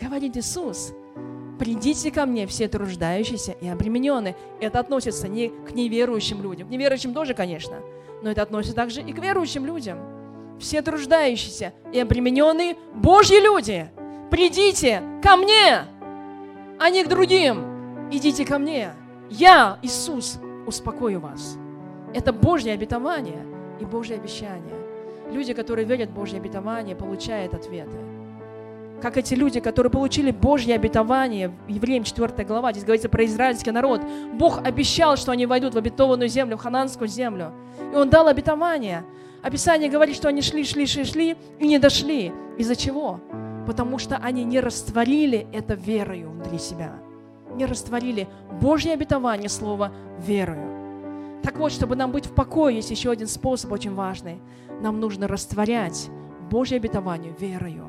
[0.00, 0.92] Говорит Иисус.
[1.58, 4.34] Придите ко мне, все труждающиеся и обремененные.
[4.60, 6.68] Это относится не к неверующим людям.
[6.68, 7.76] К неверующим тоже, конечно.
[8.22, 9.98] Но это относится также и к верующим людям.
[10.58, 13.90] Все труждающиеся и обремененные Божьи люди.
[14.30, 15.84] Придите ко мне,
[16.78, 18.08] а не к другим.
[18.10, 18.94] Идите ко мне.
[19.28, 21.59] Я, Иисус, успокою вас.
[22.12, 23.44] Это Божье обетование
[23.80, 24.74] и Божье обещание.
[25.30, 27.96] Люди, которые верят в Божье обетование, получают ответы.
[29.00, 34.02] Как эти люди, которые получили Божье обетование, Евреям 4 глава, здесь говорится про израильский народ.
[34.34, 37.52] Бог обещал, что они войдут в обетованную землю, в хананскую землю.
[37.92, 39.04] И Он дал обетование.
[39.42, 42.32] Описание говорит, что они шли, шли, шли, шли и не дошли.
[42.58, 43.20] Из-за чего?
[43.66, 46.92] Потому что они не растворили это верою внутри себя.
[47.54, 48.28] Не растворили
[48.60, 50.79] Божье обетование слова верою.
[51.42, 54.40] Так вот, чтобы нам быть в покое, есть еще один способ очень важный.
[54.80, 56.10] Нам нужно растворять
[56.50, 57.86] Божье обетование верою.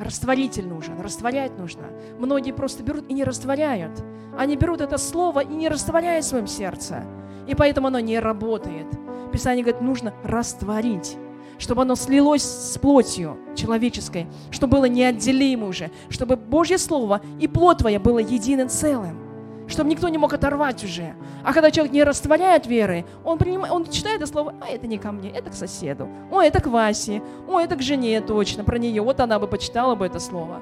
[0.00, 1.84] Растворитель нужен, растворять нужно.
[2.18, 4.02] Многие просто берут и не растворяют.
[4.36, 7.04] Они берут это слово и не растворяют в своем сердце.
[7.46, 8.86] И поэтому оно не работает.
[9.32, 11.16] Писание говорит, нужно растворить
[11.56, 17.78] чтобы оно слилось с плотью человеческой, чтобы было неотделимо уже, чтобы Божье Слово и плоть
[17.78, 19.23] твоя было единым целым
[19.66, 21.14] чтобы никто не мог оторвать уже.
[21.42, 24.98] А когда человек не растворяет веры, он, принимает, он читает это слово, а это не
[24.98, 28.78] ко мне, это к соседу, о, это к Васе, о, это к жене точно, про
[28.78, 30.60] нее, вот она бы почитала бы это слово.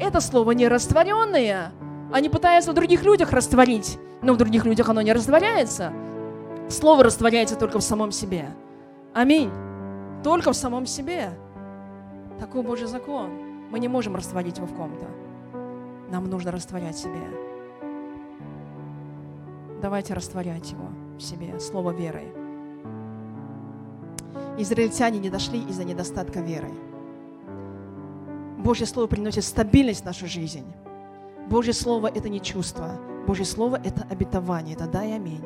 [0.00, 1.72] Это слово не растворенное,
[2.12, 5.92] они пытаются в других людях растворить, но в других людях оно не растворяется.
[6.68, 8.46] Слово растворяется только в самом себе.
[9.14, 9.50] Аминь.
[10.22, 11.30] Только в самом себе.
[12.38, 13.30] Такой Божий закон.
[13.70, 15.06] Мы не можем растворить его в ком-то.
[16.10, 17.51] Нам нужно растворять себя.
[19.82, 22.32] Давайте растворять его в себе, слово верой.
[24.56, 26.70] Израильтяне не дошли из-за недостатка веры.
[28.58, 30.64] Божье Слово приносит стабильность в нашу жизнь.
[31.50, 32.92] Божье Слово– это не чувство.
[33.26, 35.42] Божье Слово– это обетование, это да и аминь.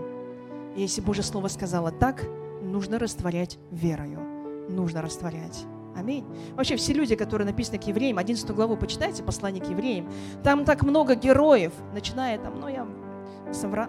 [0.76, 2.22] И если Божье Слово сказала так,
[2.60, 4.20] нужно растворять верою.
[4.68, 5.64] Нужно растворять.
[5.96, 6.26] Аминь.
[6.56, 10.12] Вообще все люди, которые написаны к евреям, 11 главу почитайте, послание к евреям,
[10.42, 12.86] там так много героев, начиная там, ну я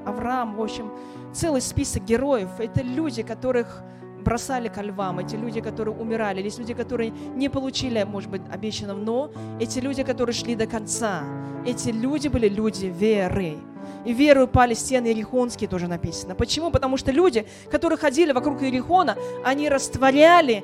[0.06, 0.92] Авраам, в общем,
[1.34, 2.50] целый список героев.
[2.60, 3.84] Это люди, которых
[4.28, 8.98] бросали ко львам, эти люди, которые умирали, есть люди, которые не получили, может быть, обещанного,
[8.98, 11.24] но эти люди, которые шли до конца.
[11.66, 13.58] Эти люди были люди веры.
[14.06, 16.36] И верою пали стены Иерихонские, тоже написано.
[16.36, 16.72] Почему?
[16.72, 20.64] Потому что люди, которые ходили вокруг Иерихона, они растворяли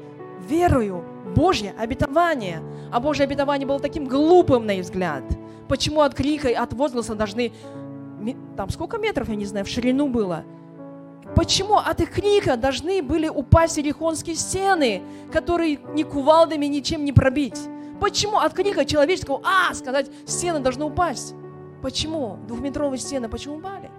[0.50, 1.04] верою
[1.36, 2.62] Божье обетование.
[2.92, 5.24] А Божье обетование было таким глупым, на их взгляд.
[5.68, 7.54] Почему от крика и от возгласа должны
[8.56, 10.44] там сколько метров, я не знаю, в ширину было.
[11.36, 15.02] Почему от их крика должны были упасть Ерихонские стены,
[15.32, 17.60] которые ни кувалдами ничем не пробить?
[18.00, 21.34] Почему от крика человеческого «А!» сказать «стены должны упасть»?
[21.82, 22.38] Почему?
[22.48, 23.92] Двухметровые стены почему упали?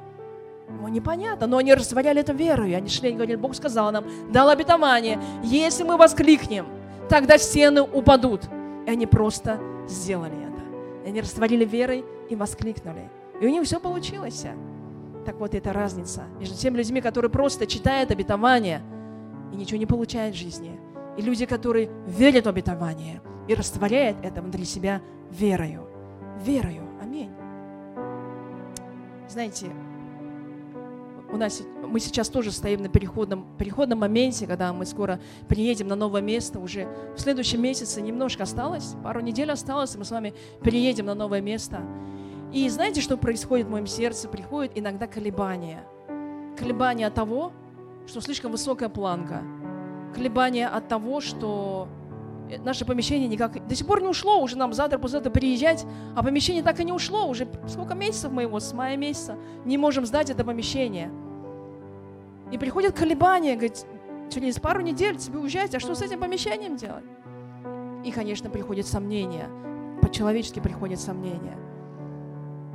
[0.69, 2.75] Ну, непонятно, но они растворяли это верой.
[2.77, 6.67] Они шли и говорили, Бог сказал нам, дал обетование, если мы воскликнем,
[7.09, 8.43] тогда стены упадут.
[8.87, 9.59] И они просто
[9.89, 10.63] сделали это.
[11.05, 13.11] И они растворили верой и воскликнули.
[13.41, 14.47] И у них все получилось.
[15.25, 18.83] Так вот, это разница между теми людьми, которые просто читают обетование
[19.53, 20.79] и ничего не получают в жизни,
[21.17, 25.87] и люди, которые верят в обетование и растворяют это внутри себя верою.
[26.45, 26.83] Верою.
[27.01, 27.31] Аминь.
[29.29, 29.67] Знаете,
[31.33, 35.19] у нас, мы сейчас тоже стоим на переходном, переходном моменте, когда мы скоро
[35.49, 36.61] приедем на новое место.
[36.61, 41.15] Уже в следующем месяце немножко осталось, пару недель осталось, и мы с вами переедем на
[41.15, 41.81] новое место.
[42.55, 44.29] И знаете, что происходит в моем сердце?
[44.29, 45.85] Приходит иногда колебания.
[46.57, 47.53] Колебания от того,
[48.07, 49.43] что слишком высокая планка.
[50.15, 51.89] Колебания от того, что
[52.61, 55.85] наше помещение никак до сих пор не ушло, уже нам завтра, послезавтра приезжать,
[56.15, 59.77] а помещение так и не ушло, уже сколько месяцев мы его, с мая месяца, не
[59.77, 61.11] можем сдать это помещение.
[62.53, 63.85] И приходят колебания, говорит,
[64.33, 67.05] через пару недель тебе уезжать, а что с этим помещением делать?
[68.05, 69.49] И, конечно, приходит сомнение,
[70.01, 71.59] по-человечески приходит сомнение.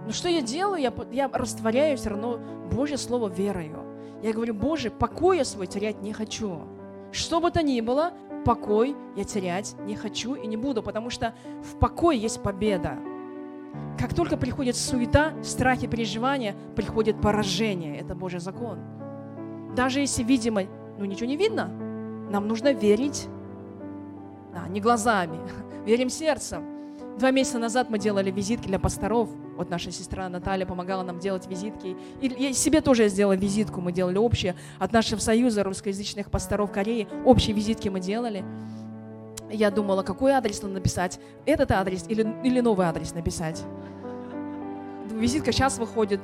[0.10, 0.82] Но что я делаю?
[0.82, 2.40] Я, я растворяю все равно
[2.72, 3.86] Божье Слово верою.
[4.24, 6.62] Я говорю, Боже, покой я свой терять не хочу.
[7.12, 8.12] Что бы то ни было,
[8.44, 12.98] покой я терять не хочу и не буду, потому что в покое есть победа.
[14.00, 18.00] Как только приходит суета, страхи, переживания, приходит поражение.
[18.00, 18.80] Это Божий закон.
[19.76, 20.64] Даже если, видимо,
[20.98, 21.68] ну ничего не видно,
[22.32, 23.28] нам нужно верить,
[24.56, 25.38] а, не глазами,
[25.86, 26.79] верим сердцем.
[27.20, 29.28] Два месяца назад мы делали визитки для пасторов.
[29.58, 31.98] Вот наша сестра Наталья помогала нам делать визитки.
[32.22, 34.56] И я себе тоже я сделала визитку, мы делали общие.
[34.80, 38.46] От нашего союза русскоязычных пасторов Кореи общие визитки мы делали.
[39.52, 41.20] Я думала, какой адрес надо написать.
[41.46, 43.62] Этот адрес или, или новый адрес написать.
[45.12, 46.22] Визитка сейчас выходит.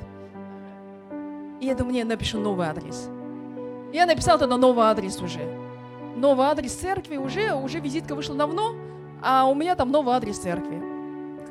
[1.60, 3.10] И я думаю, не, напишу новый адрес.
[3.92, 5.40] Я написала тогда новый адрес уже.
[6.16, 8.74] Новый адрес церкви уже, уже визитка вышла давно,
[9.22, 10.85] а у меня там новый адрес церкви,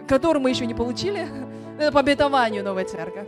[0.08, 1.28] который мы еще не получили.
[1.80, 3.28] Это по обетованию новой церкви.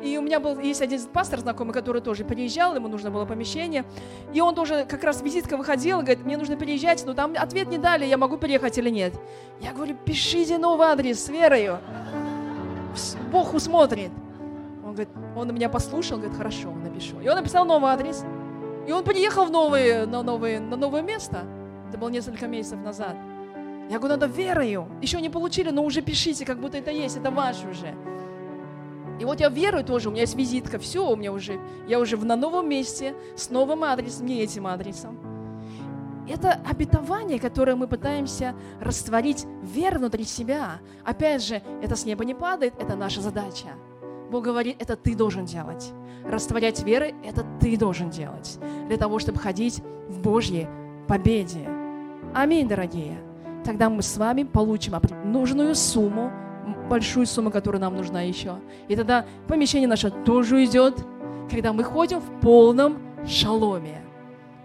[0.00, 3.84] И у меня был, есть один пастор знакомый, который тоже приезжал, ему нужно было помещение.
[4.32, 7.78] И он тоже, как раз визитка выходила, говорит, мне нужно переезжать, но там ответ не
[7.78, 9.12] дали, я могу переехать или нет.
[9.60, 11.78] Я говорю, пишите новый адрес с верою.
[13.32, 14.12] Бог усмотрит.
[14.84, 17.20] Он говорит, он меня послушал, говорит, хорошо, напишу.
[17.20, 18.24] И он написал новый адрес.
[18.86, 21.44] И он приехал в новые, на, новые, на новое место.
[21.88, 23.16] Это было несколько месяцев назад.
[23.88, 24.88] Я говорю, надо верою.
[25.00, 27.94] Еще не получили, но уже пишите, как будто это есть, это ваше уже.
[29.18, 31.58] И вот я верую тоже, у меня есть визитка, все, у меня уже,
[31.88, 35.18] я уже на новом месте, с новым адресом, не этим адресом.
[36.28, 40.78] Это обетование, которое мы пытаемся растворить веру внутри себя.
[41.04, 43.68] Опять же, это с неба не падает, это наша задача.
[44.30, 45.90] Бог говорит, это ты должен делать.
[46.26, 48.58] Растворять веры– это ты должен делать.
[48.88, 50.68] Для того, чтобы ходить в Божьей
[51.08, 51.66] победе.
[52.34, 53.27] Аминь, дорогие.
[53.64, 54.94] Тогда мы с вами получим
[55.24, 56.30] нужную сумму
[56.88, 58.56] большую сумму, которая нам нужна еще.
[58.88, 61.04] И тогда помещение наше тоже идет,
[61.50, 64.02] когда мы ходим в полном шаломе.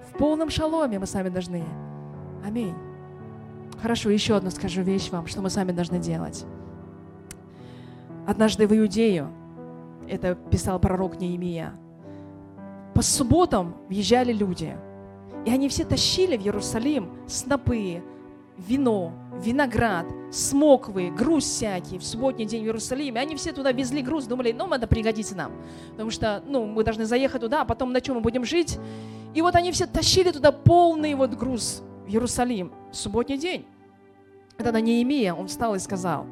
[0.09, 1.63] В полном шаломе мы сами должны.
[2.45, 2.73] Аминь.
[3.81, 6.45] Хорошо, еще одну скажу вещь вам, что мы сами должны делать.
[8.25, 9.29] Однажды в Иудею,
[10.07, 11.73] это писал пророк Неемия,
[12.93, 14.77] по субботам въезжали люди,
[15.45, 18.01] и они все тащили в Иерусалим снопы,
[18.57, 23.19] вино, виноград, смоквы, груз всякий в субботний день в Иерусалиме.
[23.19, 25.51] Они все туда везли груз, думали, ну, это пригодится нам.
[25.91, 28.79] Потому что, ну, мы должны заехать туда, а потом на чем мы будем жить.
[29.33, 33.65] И вот они все тащили туда полный вот груз в Иерусалим в субботний день.
[34.57, 36.27] Это на Неемия, он встал и сказал,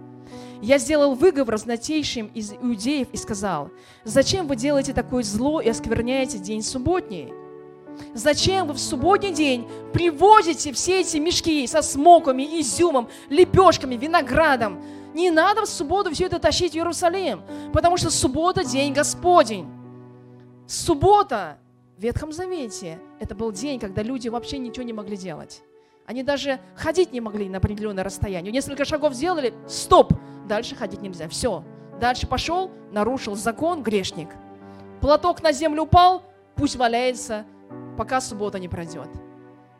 [0.62, 3.72] «Я сделал выговор знатейшим из иудеев и сказал,
[4.04, 7.34] зачем вы делаете такое зло и оскверняете день субботний?»
[8.14, 14.82] Зачем вы в субботний день привозите все эти мешки со смоками, изюмом, лепешками, виноградом?
[15.14, 17.42] Не надо в субботу все это тащить в Иерусалим,
[17.74, 19.68] потому что суббота– день Господень.
[20.68, 21.58] Суббота
[21.98, 25.62] в Ветхом Завете– это был день, когда люди вообще ничего не могли делать.
[26.06, 28.52] Они даже ходить не могли на определенное расстояние.
[28.52, 30.14] Несколько шагов сделали– стоп,
[30.48, 31.28] дальше ходить нельзя.
[31.30, 31.64] Все,
[32.00, 34.30] дальше пошел, нарушил закон, грешник.
[35.00, 36.24] Платок на землю упал,
[36.56, 37.46] пусть валяется–
[37.98, 39.10] пока суббота не пройдет.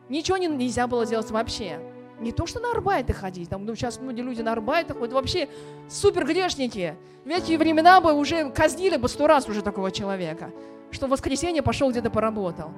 [0.08, 1.80] Ничего не, нельзя было делать вообще.
[2.20, 3.48] Не то, что на арбайты ходить.
[3.48, 5.14] Там, ну, сейчас многие люди на арбайтах ходят.
[5.14, 5.48] Вообще
[5.88, 6.96] супер грешники.
[7.24, 10.50] В эти времена бы уже казнили бы сто раз уже такого человека.
[10.90, 12.70] Что в воскресенье пошел где-то поработал.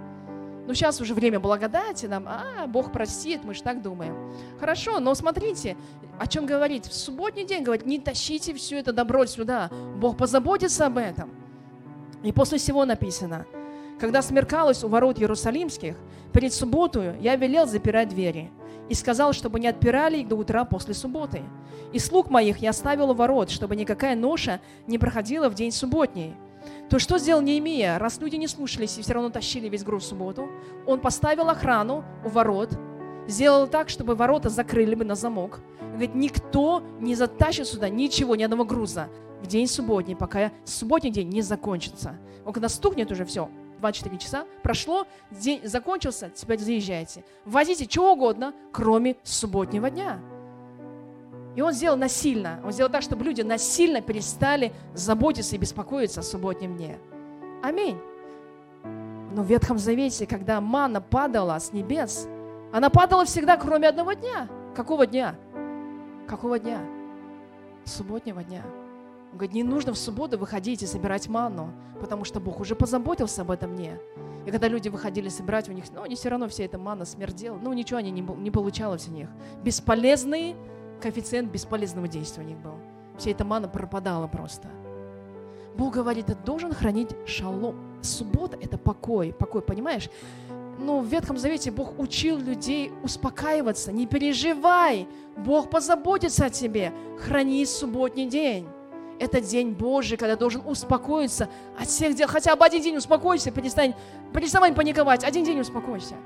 [0.67, 4.33] Ну, сейчас уже время благодати, нам, а, Бог простит, мы же так думаем.
[4.59, 5.77] Хорошо, но смотрите,
[6.19, 6.87] о чем говорить.
[6.87, 9.71] В субботний день говорит, не тащите все это добро сюда.
[9.97, 11.31] Бог позаботится об этом.
[12.23, 13.45] И после всего написано–
[14.05, 15.97] когда смеркалось у ворот Иерусалимских,
[16.31, 18.51] перед субботою я велел запирать двери
[18.91, 21.41] и сказал, чтобы не отпирали их до утра после субботы.
[21.95, 26.35] И слуг моих я оставил у ворот, чтобы никакая ноша не проходила в день субботний.
[26.91, 30.09] То что сделал Неемия, раз люди не слушались и все равно тащили весь груз в
[30.09, 30.51] субботу?
[30.87, 32.79] Он поставил охрану у ворот,
[33.27, 35.61] сделал так, чтобы ворота закрыли бы на замок.
[35.81, 39.09] Говорит, никто не затащит сюда ничего, ни одного груза
[39.43, 42.19] в день субботний, пока субботний день не закончится.
[42.45, 43.49] Он когда стукнет уже все,
[43.85, 47.23] 24 часа, прошло, день закончился, теперь заезжайте.
[47.45, 50.21] Возите что угодно, кроме субботнего дня.
[51.55, 52.61] И он сделал насильно.
[52.65, 56.99] Он сделал так, чтобы люди насильно перестали заботиться и беспокоиться о субботнем дне.
[57.63, 57.99] Аминь.
[59.35, 62.27] Но в Ветхом Завете, когда мана падала с небес,
[62.73, 64.49] она падала всегда, кроме одного дня.
[64.75, 65.37] Какого дня?
[66.27, 66.81] Какого дня?
[67.85, 68.65] Субботнего дня.
[69.35, 73.43] Он говорит, не нужно в субботу выходить и собирать манну, потому что Бог уже позаботился
[73.43, 73.99] об этом мне.
[74.47, 77.59] И когда люди выходили собирать, у них, ну, они все равно вся эта манна смердела,
[77.61, 79.29] ну, ничего они не, не получалось у них.
[79.65, 80.55] Бесполезный
[81.03, 82.75] коэффициент бесполезного действия у них был.
[83.19, 84.69] Вся эта манна пропадала просто.
[85.77, 87.75] Бог говорит, ты должен хранить шалом.
[88.03, 90.11] Суббота– это покой, покой, понимаешь?
[90.79, 93.91] Ну, в Ветхом Завете Бог учил людей успокаиваться.
[93.91, 96.93] Не переживай, Бог позаботится о тебе.
[97.19, 98.69] Храни субботний день.
[99.19, 102.29] Это день Божий, когда должен успокоиться от всех дел.
[102.29, 103.95] Хотя бы один день успокойся, перестань,
[104.33, 105.25] перестань паниковать.
[105.25, 106.17] Один день успокойся.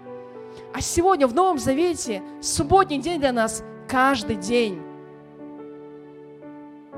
[0.72, 4.80] А сегодня в Новом Завете субботний день для нас каждый день.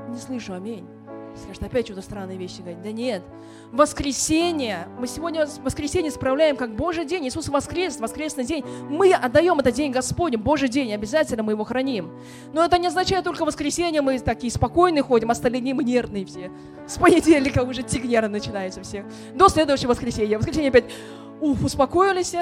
[0.09, 0.87] Не слышу аминь.
[1.35, 2.81] Скажет, опять что-то странные вещи говорит.
[2.81, 3.23] Да нет.
[3.71, 4.87] Воскресенье.
[4.99, 7.27] Мы сегодня воскресенье справляем как Божий день.
[7.27, 8.65] Иисус воскрес, воскресный день.
[8.89, 10.93] Мы отдаем этот день Господню, Божий день.
[10.93, 12.11] Обязательно мы его храним.
[12.53, 14.01] Но это не означает только воскресенье.
[14.01, 16.51] Мы такие спокойные ходим, остальные дни мы нервные все.
[16.85, 19.05] С понедельника уже тик нервы начинаются все.
[19.33, 20.37] До следующего воскресенья.
[20.37, 20.85] Воскресенье опять,
[21.39, 22.35] уф, успокоились,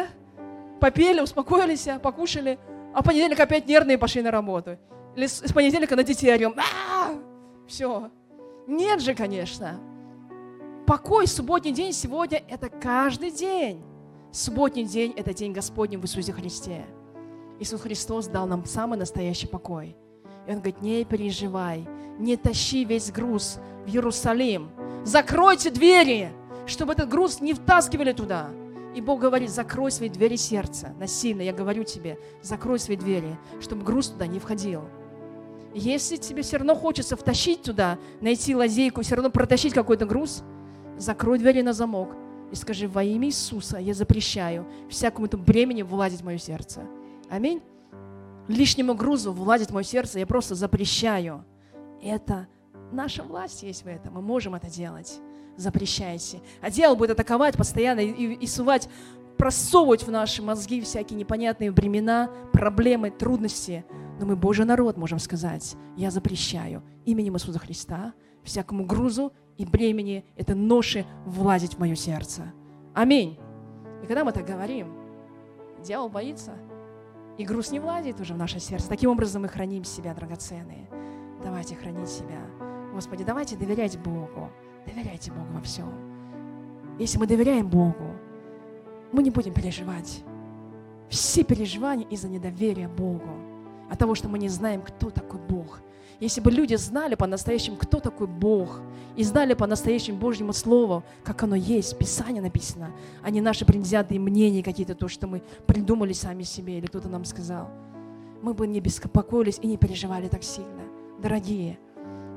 [0.80, 2.58] попели, успокоились, покушали.
[2.94, 4.78] А в понедельник опять нервные пошли на работу.
[5.16, 6.56] Или с понедельника на детей орем.
[7.68, 8.10] Все.
[8.70, 9.80] Нет же, конечно.
[10.86, 13.84] Покой, субботний день сегодня– это каждый день.
[14.32, 16.86] Субботний день– это день Господний в Иисусе Христе.
[17.60, 19.98] Иисус Христос дал нам самый настоящий покой.
[20.46, 21.88] И Он говорит, не переживай,
[22.20, 24.70] не тащи весь груз в Иерусалим.
[25.04, 26.32] Закройте двери,
[26.68, 28.52] чтобы этот груз не втаскивали туда.
[28.94, 30.94] И Бог говорит, закрой свои двери сердца.
[31.00, 34.84] Насильно, я говорю тебе, закрой свои двери, чтобы груз туда не входил.
[35.74, 40.44] Если тебе все равно хочется втащить туда, найти лазейку, все равно протащить какой-то груз,
[40.98, 42.16] закрой двери на замок
[42.52, 46.82] и скажи, во имя Иисуса я запрещаю всякому этому бремени влазить в мое сердце.
[47.30, 47.62] Аминь.
[48.48, 51.46] Лишнему грузу влазить в мое сердце я просто запрещаю.
[52.02, 52.48] Это
[52.92, 54.16] наша власть есть в этом.
[54.16, 55.20] Мы можем это делать.
[55.56, 56.42] Запрещайте.
[56.62, 58.90] А дьявол будет атаковать постоянно и, и, и сувать,
[59.38, 63.86] просовывать в наши мозги всякие непонятные времена, проблемы, трудности.
[64.20, 65.76] Но мы Божий народ, можем сказать.
[65.96, 68.14] Я запрещаю именем Иисуса Христа
[68.44, 72.54] всякому грузу и бремени, это ноши влазить в мое сердце.
[72.94, 73.38] Аминь.
[74.04, 74.94] И когда мы так говорим,
[75.84, 76.54] дьявол боится,
[77.38, 78.90] и груз не влазит уже в наше сердце.
[78.90, 80.90] Таким образом мы храним себя, драгоценные.
[81.42, 82.42] Давайте хранить себя.
[82.94, 84.50] Господи, давайте доверять Богу.
[84.86, 85.90] Доверяйте Богу во всем.
[87.00, 88.16] Если мы доверяем Богу,
[89.14, 90.24] мы не будем переживать.
[91.10, 93.49] Все переживания из-за недоверия Богу
[93.90, 95.82] от того, что мы не знаем, кто такой Бог.
[96.20, 98.82] Если бы люди знали по-настоящему, кто такой Бог,
[99.16, 102.92] и знали по-настоящему Божьему Слову, как оно есть, Писание написано,
[103.24, 107.26] а не наши предвзятые мнения какие-то, то, что мы придумали сами себе, или кто-то нам
[107.26, 107.70] сказал,
[108.42, 110.84] мы бы не беспокоились и не переживали так сильно.
[111.22, 111.80] Дорогие,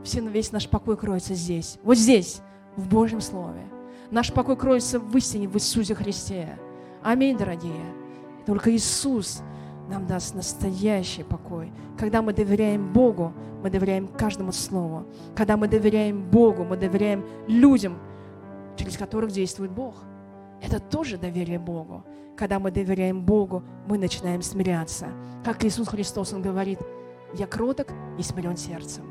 [0.05, 2.41] все, весь наш покой кроется здесь, вот здесь,
[2.77, 3.62] в Божьем Слове.
[4.11, 6.59] Наш покой кроется в истине, в Иисусе Христе.
[7.03, 7.95] Аминь, дорогие.
[8.47, 9.43] Только Иисус
[9.93, 11.70] нам даст настоящий покой.
[11.98, 13.32] Когда мы доверяем Богу,
[13.62, 15.06] мы доверяем каждому слову.
[15.36, 17.98] Когда мы доверяем Богу, мы доверяем людям,
[18.77, 19.97] через которых действует Бог.
[20.62, 22.05] Это тоже доверие Богу.
[22.36, 25.09] Когда мы доверяем Богу, мы начинаем смиряться.
[25.44, 26.78] Как Иисус Христос, Он говорит,
[27.35, 27.89] я кроток
[28.19, 29.05] и смирен сердцем.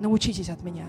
[0.00, 0.86] Научитесь от меня.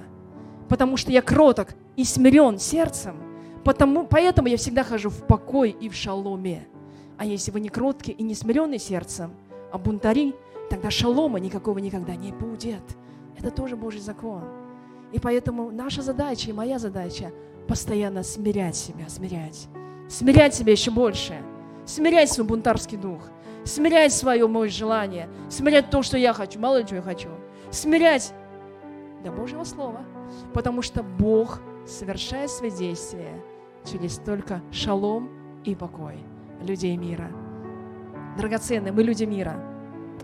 [0.70, 3.18] Потому что я кроток и смирен сердцем.
[3.66, 6.68] Потому, поэтому я всегда хожу в покой и в шаломе.
[7.18, 9.34] А если вы не кроткие и не смиренные сердцем,
[9.72, 10.36] а бунтари,
[10.70, 12.84] тогда шалома никакого никогда не будет.
[13.38, 14.44] Это тоже Божий закон.
[15.12, 17.32] И поэтому наша задача и моя задача
[17.68, 19.68] постоянно смирять себя, смирять.
[20.10, 21.36] Смирять себя еще больше.
[21.86, 23.22] Смирять свой бунтарский дух.
[23.64, 25.30] Смирять свое мое желание.
[25.50, 26.60] Смирять то, что я хочу.
[26.60, 27.30] Мало ли, что я хочу.
[27.72, 28.34] Смирять
[29.24, 30.02] до Божьего Слова.
[30.54, 33.42] Потому что Бог совершает свои действия
[33.86, 35.30] через только шалом
[35.64, 36.18] и покой
[36.62, 37.32] людей мира.
[38.38, 39.60] Драгоценные, мы люди мира.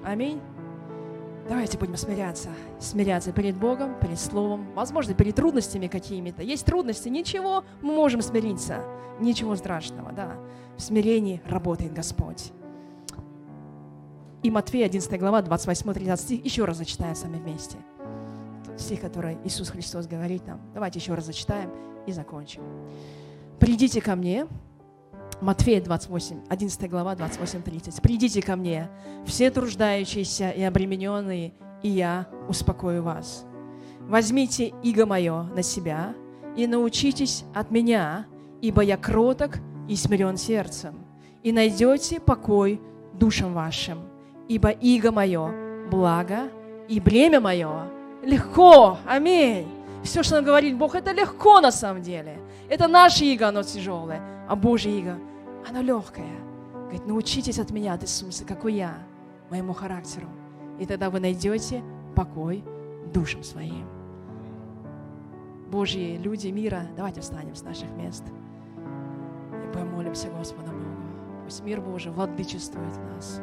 [0.04, 0.42] Аминь.
[1.48, 2.50] Давайте будем смиряться.
[2.80, 6.44] Смиряться перед Богом, перед Словом, возможно, перед трудностями какими-то.
[6.44, 8.84] Есть трудности, ничего, мы можем смириться.
[9.20, 10.38] Ничего страшного, да.
[10.78, 12.52] В смирении работает Господь.
[14.44, 17.78] И Матфея, 11 глава, 28-30 стих, еще раз зачитаем с вами вместе.
[18.66, 20.62] Тот стих, который Иисус Христос говорит нам.
[20.74, 21.72] Давайте еще раз зачитаем
[22.06, 22.62] и закончим.
[23.60, 24.48] «Придите ко мне,
[25.42, 28.02] Матфея 28, 11 глава, 28-30.
[28.02, 28.90] «Придите ко мне,
[29.26, 33.46] все труждающиеся и обремененные, и я успокою вас.
[34.02, 36.14] Возьмите иго мое на себя
[36.58, 38.26] и научитесь от меня,
[38.62, 40.96] ибо я кроток и смирен сердцем,
[41.42, 42.82] и найдете покой
[43.14, 44.00] душам вашим,
[44.50, 45.54] ибо иго мое
[45.90, 46.50] благо,
[46.90, 47.88] и бремя мое
[48.24, 48.98] легко.
[49.08, 49.68] Аминь.
[50.04, 52.40] Все, что нам говорит Бог, это легко на самом деле.
[52.68, 55.18] Это наше иго, оно тяжелое, а Божье иго–
[55.68, 56.40] оно легкое.
[56.74, 58.98] Говорит, научитесь от меня, от Иисуса, какой я,
[59.50, 60.28] моему характеру.
[60.80, 61.84] И тогда вы найдете
[62.16, 62.64] покой
[63.14, 63.88] душам своим.
[65.70, 68.24] Божьи люди мира, давайте встанем с наших мест
[69.64, 71.44] и помолимся Господу Богу.
[71.46, 73.42] Пусть мир Божий владычествует в нас.